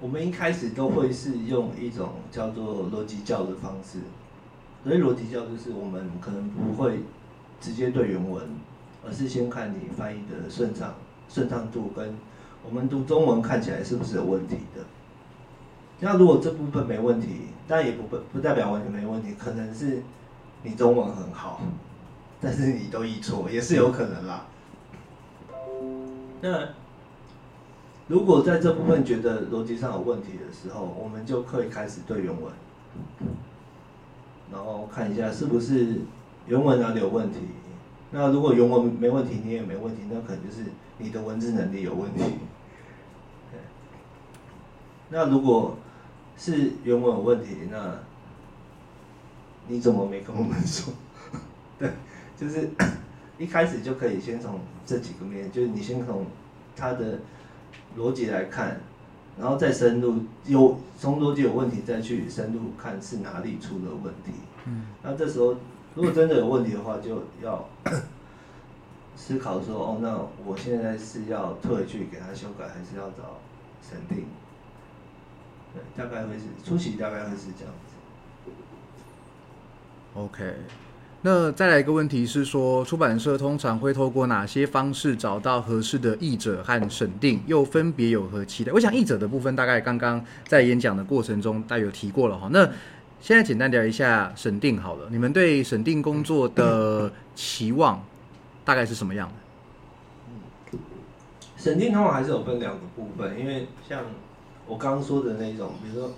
[0.00, 4.00] 我们一开始都会是用一种叫做逻辑教的方式。
[4.82, 6.98] 所以逻辑教就是我们可能不会
[7.60, 8.42] 直接对原文，
[9.06, 10.92] 而是先看你翻译的顺畅。
[11.32, 12.14] 顺畅度跟
[12.62, 14.84] 我们读中文看起来是不是有问题的？
[16.00, 20.02] 那如果这部分没问题，但也不不不代表完全没问题，可能是
[20.62, 21.62] 你中文很好，
[22.40, 24.46] 但是你都译错，也是有可能啦。
[26.42, 26.68] 那
[28.08, 32.52] 如果在这部分觉得逻辑上有问题的时候，我们就可以开始对原文，
[34.52, 36.00] 然后看一下是不是
[36.46, 37.38] 原文哪里有问题。
[38.14, 40.66] 那如果原文没问题，你也没问题，那可能就是
[40.98, 42.22] 你的文字能力有问题。
[45.08, 45.78] 那如果
[46.36, 47.98] 是原文有问题，那
[49.66, 50.92] 你怎么没跟我们说？
[51.78, 51.90] 对，
[52.36, 52.68] 就是
[53.38, 56.26] 一开始就可以先从这几个面，就是你先从
[56.76, 57.18] 它的
[57.96, 58.78] 逻辑来看，
[59.38, 64.32] 然后再深入有从逻辑有问题再去深入看是哪里出了问题。
[64.66, 65.56] 嗯，那这时候。
[65.94, 67.68] 如果真的有问题的话，就要
[69.16, 73.38] 思考说：哦，那我现在是要退回去给他修改，还是要找
[73.88, 74.24] 审定？
[75.96, 77.94] 大概会是初期大概会是这样子。
[80.14, 80.54] OK，
[81.22, 87.42] 那再来一个问题是说，出版社通常会透过哪些方式找到合适的译者和审定？
[87.46, 88.72] 又分别有何期待？
[88.72, 92.50] 我想译者的部分大概刚刚在演讲的过程中大有提过了哈。
[92.52, 92.68] 那
[93.22, 98.04] 现在简单聊一下审定好了，你们对审定工作的期望
[98.64, 99.28] 大概是什么样
[100.72, 100.78] 的？
[101.56, 104.02] 审定通常还是有分两个部分，因为像
[104.66, 106.10] 我刚刚说的那种，比如说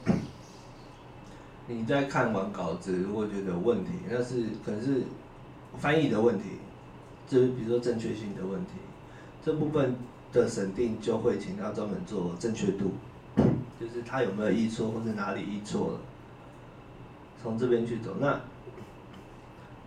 [1.69, 5.03] 你在看完稿子，如果觉得有问题，那是可能是
[5.77, 6.53] 翻译的问题，
[7.29, 8.73] 就是比如说正确性的问题，
[9.45, 9.95] 这部分
[10.33, 12.93] 的审定就会请他专门做正确度，
[13.79, 16.01] 就是他有没有译错或者哪里译错了。
[17.45, 18.41] 从这边去走，那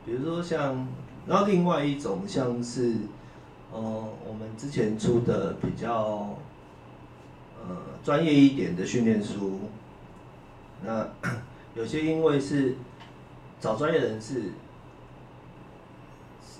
[0.06, 0.88] 比如说像，
[1.26, 2.98] 然后另外一种像是，
[3.72, 6.38] 呃，我们之前出的比较，
[7.60, 9.62] 呃，专业一点的训练书，
[10.86, 11.10] 那
[11.74, 12.76] 有些因为是
[13.60, 14.44] 找专业人士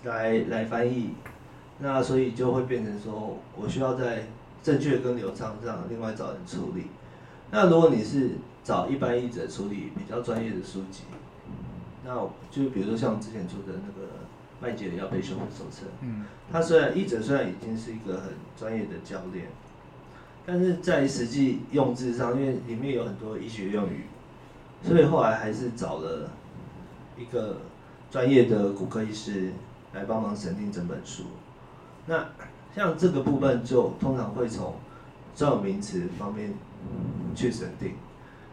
[0.04, 1.12] 来来翻译，
[1.78, 4.24] 那所以就会变成说我需要在
[4.64, 6.88] 正确跟流畅上另外找人处理。
[7.52, 8.32] 那如果你是
[8.68, 11.04] 找一般译者处理比较专业的书籍，
[12.04, 12.14] 那
[12.52, 14.10] 就比如说像之前出的那个
[14.60, 19.48] 麦杰的要背修复手册，嗯，他虽然译者虽然已经是一个很专业的教练，
[20.46, 24.04] 但是在实际用字上，因为里面有很多医学用语，
[24.84, 26.30] 所以后来还是找了
[27.18, 27.60] 一个
[28.12, 29.54] 专业的骨科医师
[29.94, 31.24] 来帮忙审定整本书。
[32.06, 32.26] 那
[32.76, 34.76] 像这个部分就通常会从
[35.34, 36.54] 专有名词方面
[37.34, 37.94] 去审定。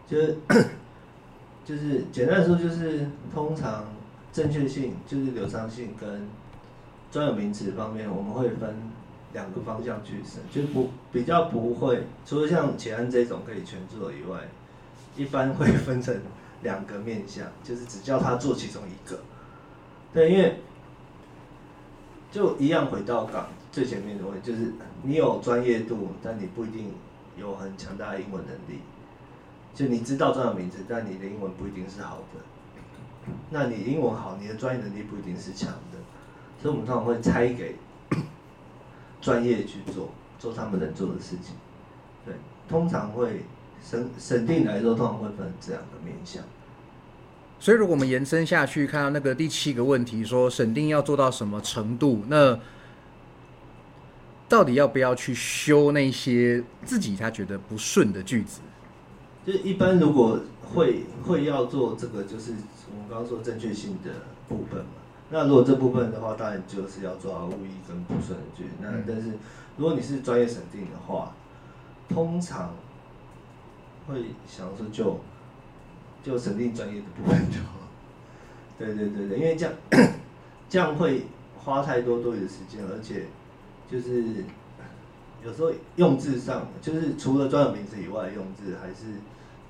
[0.08, 0.36] 就是
[1.64, 3.84] 就是简单说，就是通常
[4.32, 6.28] 正确性就是流畅性跟
[7.10, 8.74] 专有名词方面，我们会分
[9.32, 14.40] 两个方向去审，就不比较不会，除了像前安这种可以全做以外，
[15.16, 16.14] 一般会 分成
[16.62, 19.18] 两个面向，就是只叫他做其中一个。
[20.12, 20.56] 对，因为
[22.30, 26.92] 就一样回到港最前面的问题，就是你有专业度，但你不一定
[27.38, 28.80] 有很强大的英文能力。
[29.74, 32.40] 就你知道专有名词，但你的英文不一定是好的。
[33.50, 35.98] 那你英文好，你的专业能力不一定是强的。
[36.62, 37.76] 所以我们通常会拆给
[39.20, 41.56] 专业去做，做他们能做的事情。
[42.24, 42.34] 对，
[42.68, 43.44] 通常会
[43.82, 46.42] 审审定来说，通常会分这两个面向。
[47.58, 52.58] 所以，如果我们延伸下去，看到那个第七个问题，说审定要做到什么程度，那
[54.48, 58.60] 到底要不要去修那些自己他觉得不顺的句子？
[59.46, 60.40] 就是一般如果
[60.74, 62.52] 会会要做这个，就是
[62.90, 64.10] 我们刚刚说正确性的
[64.48, 64.90] 部分嘛。
[65.30, 68.64] 那如果这部分的话，当然就是要做误译跟不顺的句。
[68.80, 69.32] 那但是
[69.76, 71.32] 如果你是专业审定的话，
[72.08, 72.74] 通常
[74.06, 75.20] 会想说就
[76.22, 77.80] 就审定专业的部分就好。
[78.78, 79.74] 对对对对，因为这样
[80.68, 81.26] 这样会
[81.58, 83.26] 花太多多余的时间，而且
[83.90, 84.44] 就是。
[85.44, 89.12] 有时候用字上，就是除了专有名词以外，用字还是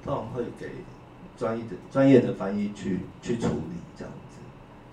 [0.04, 0.68] 通常会给
[1.38, 4.38] 专业的专业的翻译去去处理这样子，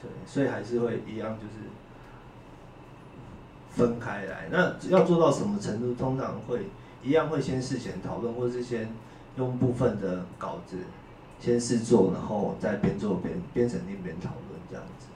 [0.02, 1.70] 对，所以还是会一样，就是
[3.70, 4.48] 分开来。
[4.52, 6.62] 那要做到什么程度，通常会
[7.04, 8.92] 一样会先事前讨论，或是先
[9.38, 10.78] 用部分的稿子
[11.40, 15.08] 先试做，然后再边做边边审定边讨论这样子。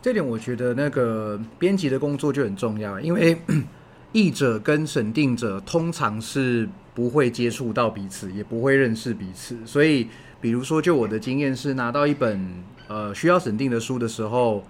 [0.00, 3.40] 这点我觉得那个编辑的工作就很重要，因为
[4.12, 9.58] 译者跟审定者通常是不会接触到彼此，也不会认识彼此。
[9.66, 10.08] 所以，
[10.40, 14.64] 比如说，就我的经验是，拿到一本呃需要审定的书的时候，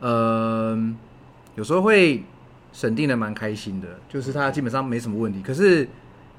[0.00, 0.76] 呃，
[1.54, 2.24] 有时候会
[2.72, 5.40] 审定的蛮开心的，就是它基本上没什么问题。
[5.40, 5.86] 可是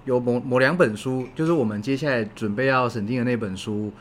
[0.06, 3.92] 有某某两本书，就是我们接下来准备要审定的那本书，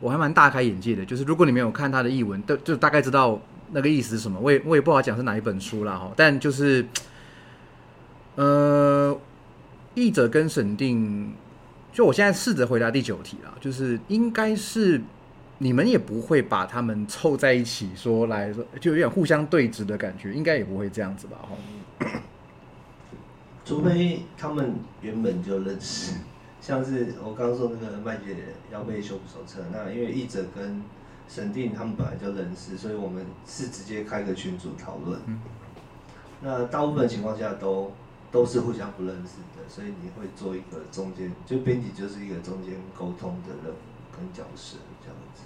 [0.00, 1.02] 我还蛮大开眼界的。
[1.04, 3.40] 就是如果你没有看它的译文，都就大概知道
[3.70, 4.38] 那个意思是什么。
[4.38, 6.84] 我也我也不好讲是哪一本书啦哈，但就是
[8.34, 9.16] 呃，
[9.94, 11.34] 译者跟审定，
[11.92, 15.00] 就我现在试着回答第九题啦，就是应该是。
[15.58, 21.38] 你们也不会把他们凑在一起说来说，就有点互相对峙的感觉，应该也不会这样子吧？
[21.40, 22.20] 哈，
[23.64, 26.16] 除非他们原本就认识，
[26.60, 28.34] 像是我刚刚说那个麦姐
[28.72, 30.82] 要被修补手册，那因为译者跟
[31.28, 35.20] 审定他们本来就认识，所以我们是直接开个群组讨论。
[36.40, 37.92] 那大部分情况下都
[38.32, 43.76] 都是互相不认识的，所以你会做一个中间，就编辑就是一个中间沟通的任务
[44.16, 45.42] 跟角色这样子。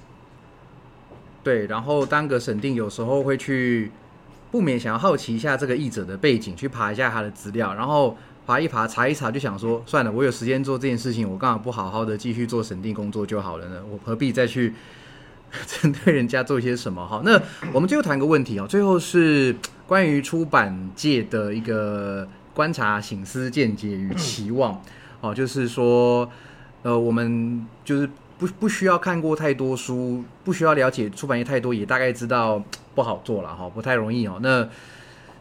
[1.43, 3.91] 对，然后当个审定，有时候会去
[4.51, 8.16] 不免想要好奇一下这个译者的背景，去爬一下他的资料，然后
[8.47, 13.82] 爬一爬，查一查，就想说，算了，我有时间做这件事情，我干嘛不好好的继续做审定工作就好了呢？
[13.91, 14.72] 我何必再去
[15.66, 17.07] 针对人家做些什么？
[17.07, 17.41] 哈，那
[17.72, 19.55] 我们最后谈个问题哦，最后是
[19.87, 24.82] 关于出版界的一个观察、醒思、见解与期望。
[25.20, 26.28] 哦，就是说，
[26.82, 28.11] 呃，我们就是。
[28.38, 32.62] 不不需要看过太多书，不需要了解出版业太多，也大概知道
[32.94, 34.38] 不好做了哈，不太容易哦。
[34.42, 34.68] 那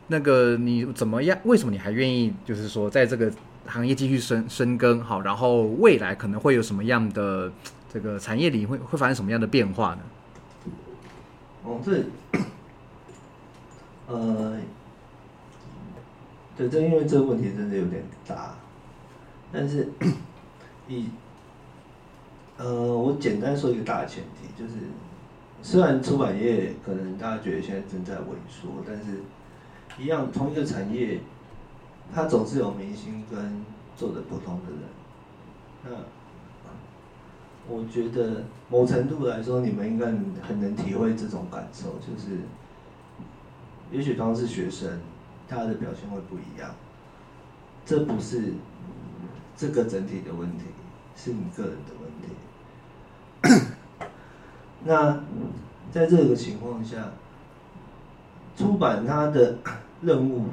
[0.07, 1.38] 那个你怎么样？
[1.43, 3.30] 为什么你还愿意就是说在这个
[3.68, 5.20] 行业继续深深耕好？
[5.20, 7.51] 然后未来可能会有什么样的
[7.93, 9.99] 这个产业里会会发生什么样的变化呢？
[11.66, 12.01] 哦，这
[14.07, 14.57] 呃，
[16.58, 18.56] 对，这因为这个问题真的有点大，
[19.51, 19.89] 但是
[20.88, 21.10] 以。
[22.58, 24.76] 呃，我简单说一个大前提，就是
[25.62, 29.20] 虽然出版业可能大家觉得现在正在萎缩，但是
[30.01, 31.20] 一样同一个产业，
[32.14, 33.66] 它总是有明星跟
[33.97, 34.80] 做的不同的人。
[35.84, 35.89] 那
[37.68, 40.06] 我觉得某程度来说，你们应该
[40.41, 42.38] 很能体会这种感受，就是
[43.91, 44.97] 也许当是学生，
[45.48, 46.74] 他的表现会不一样。
[47.86, 48.54] 这不是
[49.56, 50.66] 这个整体的问题，
[51.16, 52.10] 是你个人的问
[53.60, 53.66] 题。
[54.84, 55.24] 那
[55.91, 57.12] 在这个情况下，
[58.58, 59.58] 出版它的
[60.02, 60.46] 任务，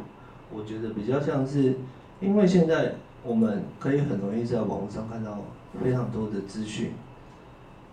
[0.53, 1.74] 我觉得比较像是，
[2.20, 5.38] 因为现在我们可以很容易在网络上看到
[5.82, 6.93] 非常多的资讯，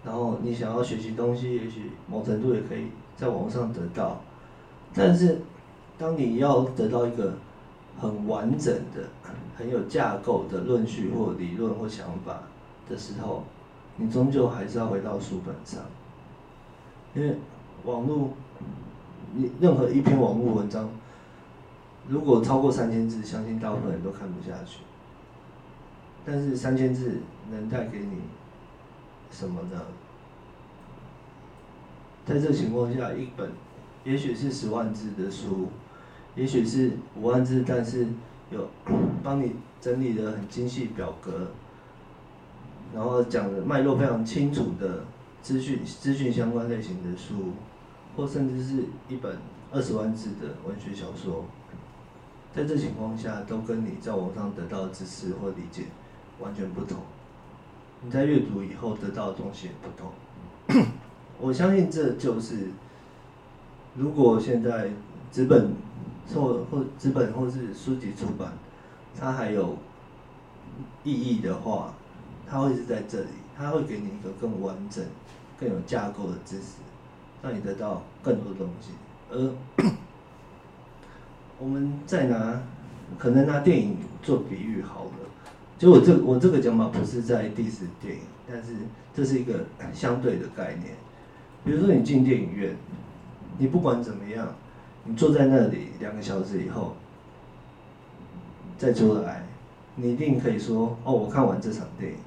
[0.04, 4.22] 然后你想要学习东西，也许某程度也可以在网络上得到，
[4.94, 5.40] 但是
[6.00, 7.34] 当你要得到一个
[8.00, 9.04] 很完整的、
[9.58, 12.44] 很有架构的论据或理论或想法
[12.90, 13.44] 的时候，
[13.98, 15.82] 你终究还是要回到书本上。
[17.14, 17.36] 因为
[17.84, 18.30] 网络，
[19.34, 20.90] 你任何一篇网络文章，
[22.08, 24.80] 如果超过三千字，相信大部分人都看不下去。
[26.26, 27.18] 但是三千字
[27.52, 28.22] 能带给你
[29.32, 29.82] 什么呢？
[32.26, 33.52] 在这情况下，一本
[34.06, 35.68] 也许是十万字的书，
[36.36, 38.08] 也许是五万字，但是
[38.52, 38.68] 有
[39.24, 41.48] 帮你整理的很精细表格，
[42.94, 45.04] 然后讲的脉络非常清楚的。
[45.42, 47.54] 资讯资讯相关类型的书，
[48.16, 49.38] 或甚至是一本
[49.72, 51.46] 二十万字的文学小说，
[52.54, 55.84] 在这情况下，都跟你在网上得到的知识或理解
[56.42, 56.98] 完全不同。
[58.04, 60.86] 你在阅读以后得到的东西也不同。
[61.40, 62.68] 我相信这就是，
[63.96, 64.92] 如果现在
[65.32, 65.72] 纸本
[66.34, 68.54] 或或纸本或是书籍出版，
[69.20, 69.78] 它还有
[71.04, 71.94] 意义的话，
[72.48, 75.04] 它会是在这里，它会给你一个更完整。
[75.60, 76.78] 更有架构的知识，
[77.44, 78.92] 让你得到更多东西。
[79.30, 79.54] 而
[81.60, 82.62] 我们再拿，
[83.18, 85.12] 可能拿电影做比喻好了。
[85.78, 88.72] 就我这我这个讲法不是在 diss 电影，但是
[89.14, 90.96] 这是一个相对的概念。
[91.66, 92.74] 比如说你进电影院，
[93.58, 94.56] 你不管怎么样，
[95.10, 96.96] 你坐在那里两个小时以后
[98.78, 99.44] 再出来，
[99.96, 102.18] 你一定可以说：哦，我看完这场电影。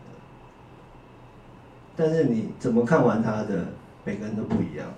[1.94, 3.66] 但是你怎么看完它的，
[4.04, 4.88] 每个人都不一样。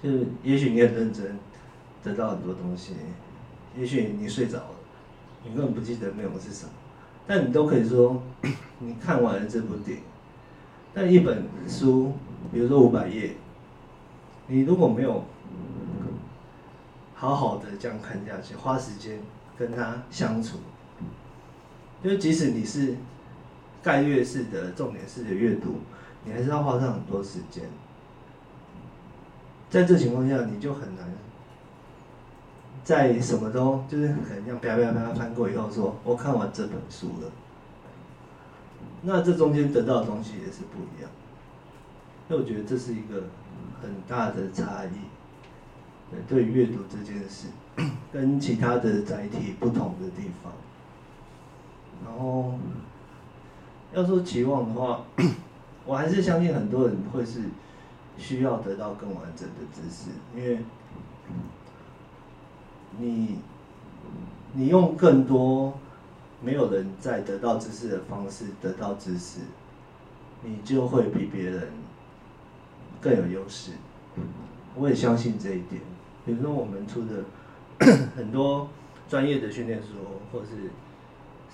[0.00, 1.36] 就是也许你很认真，
[2.04, 2.92] 得到很多东西；
[3.76, 4.74] 也许你睡着了，
[5.42, 6.70] 你根本不记得内容是什么。
[7.26, 8.22] 但你都可以说，
[8.78, 10.04] 你看完了这部电影。
[10.94, 12.12] 但一本书，
[12.52, 13.32] 比如说五百页，
[14.46, 15.24] 你如果没有
[17.20, 19.20] 好好的这样看下去，花时间
[19.58, 20.56] 跟他相处，
[22.02, 22.96] 就即使你是
[23.82, 25.80] 概略式的、重点式的阅读。
[26.24, 27.64] 你还是要花上很多时间，
[29.68, 31.12] 在这情况下，你就很难
[32.82, 37.30] 在什么都就是可能这样啪啪啪翻过以后说，我看完这本书了。
[39.02, 41.10] 那这中间得到的东西也是不一样，
[42.28, 43.24] 那我觉得这是一个
[43.82, 45.19] 很大的差异。
[46.28, 47.48] 对阅读这件事，
[48.12, 50.52] 跟其他的载体不同的地方。
[52.04, 52.54] 然后，
[53.92, 55.04] 要说期望的话，
[55.84, 57.42] 我还是相信很多人会是
[58.16, 60.58] 需要得到更完整的知识，因为
[62.98, 63.38] 你
[64.54, 65.74] 你用更多
[66.42, 69.40] 没有人在得到知识的方式得到知识，
[70.42, 71.68] 你就会比别人
[73.00, 73.72] 更有优势。
[74.74, 75.80] 我也相信这一点。
[76.24, 77.24] 比如说，我们出的
[78.16, 78.68] 很多
[79.08, 79.88] 专业的训练书，
[80.30, 80.70] 或是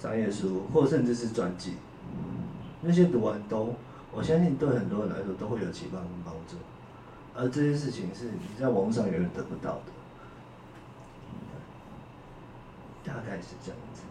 [0.01, 1.75] 商业书，或甚至是传记，
[2.83, 3.75] 那些读完都，
[4.13, 6.57] 我相信对很多人来说都会有启发跟帮助。
[7.35, 9.93] 而这些事情是你在网上永远得不到的，
[13.05, 14.03] 大概是这样子。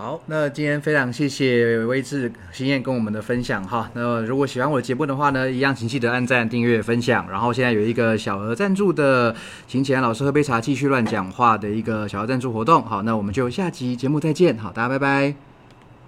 [0.00, 3.90] 好，那今天非常谢谢威志新燕跟我们的分享哈。
[3.92, 7.28] 那如果喜欢我的节目的话呢，一样请记得按赞、订阅、分享。
[7.30, 9.36] 然后现在有一个小额赞助的，
[9.68, 12.82] 请请老师喝杯茶，继续乱讲话的一个小额赞助活动。
[12.82, 14.56] 好，那我们就下集节目再见。
[14.56, 15.49] 好，大家拜拜。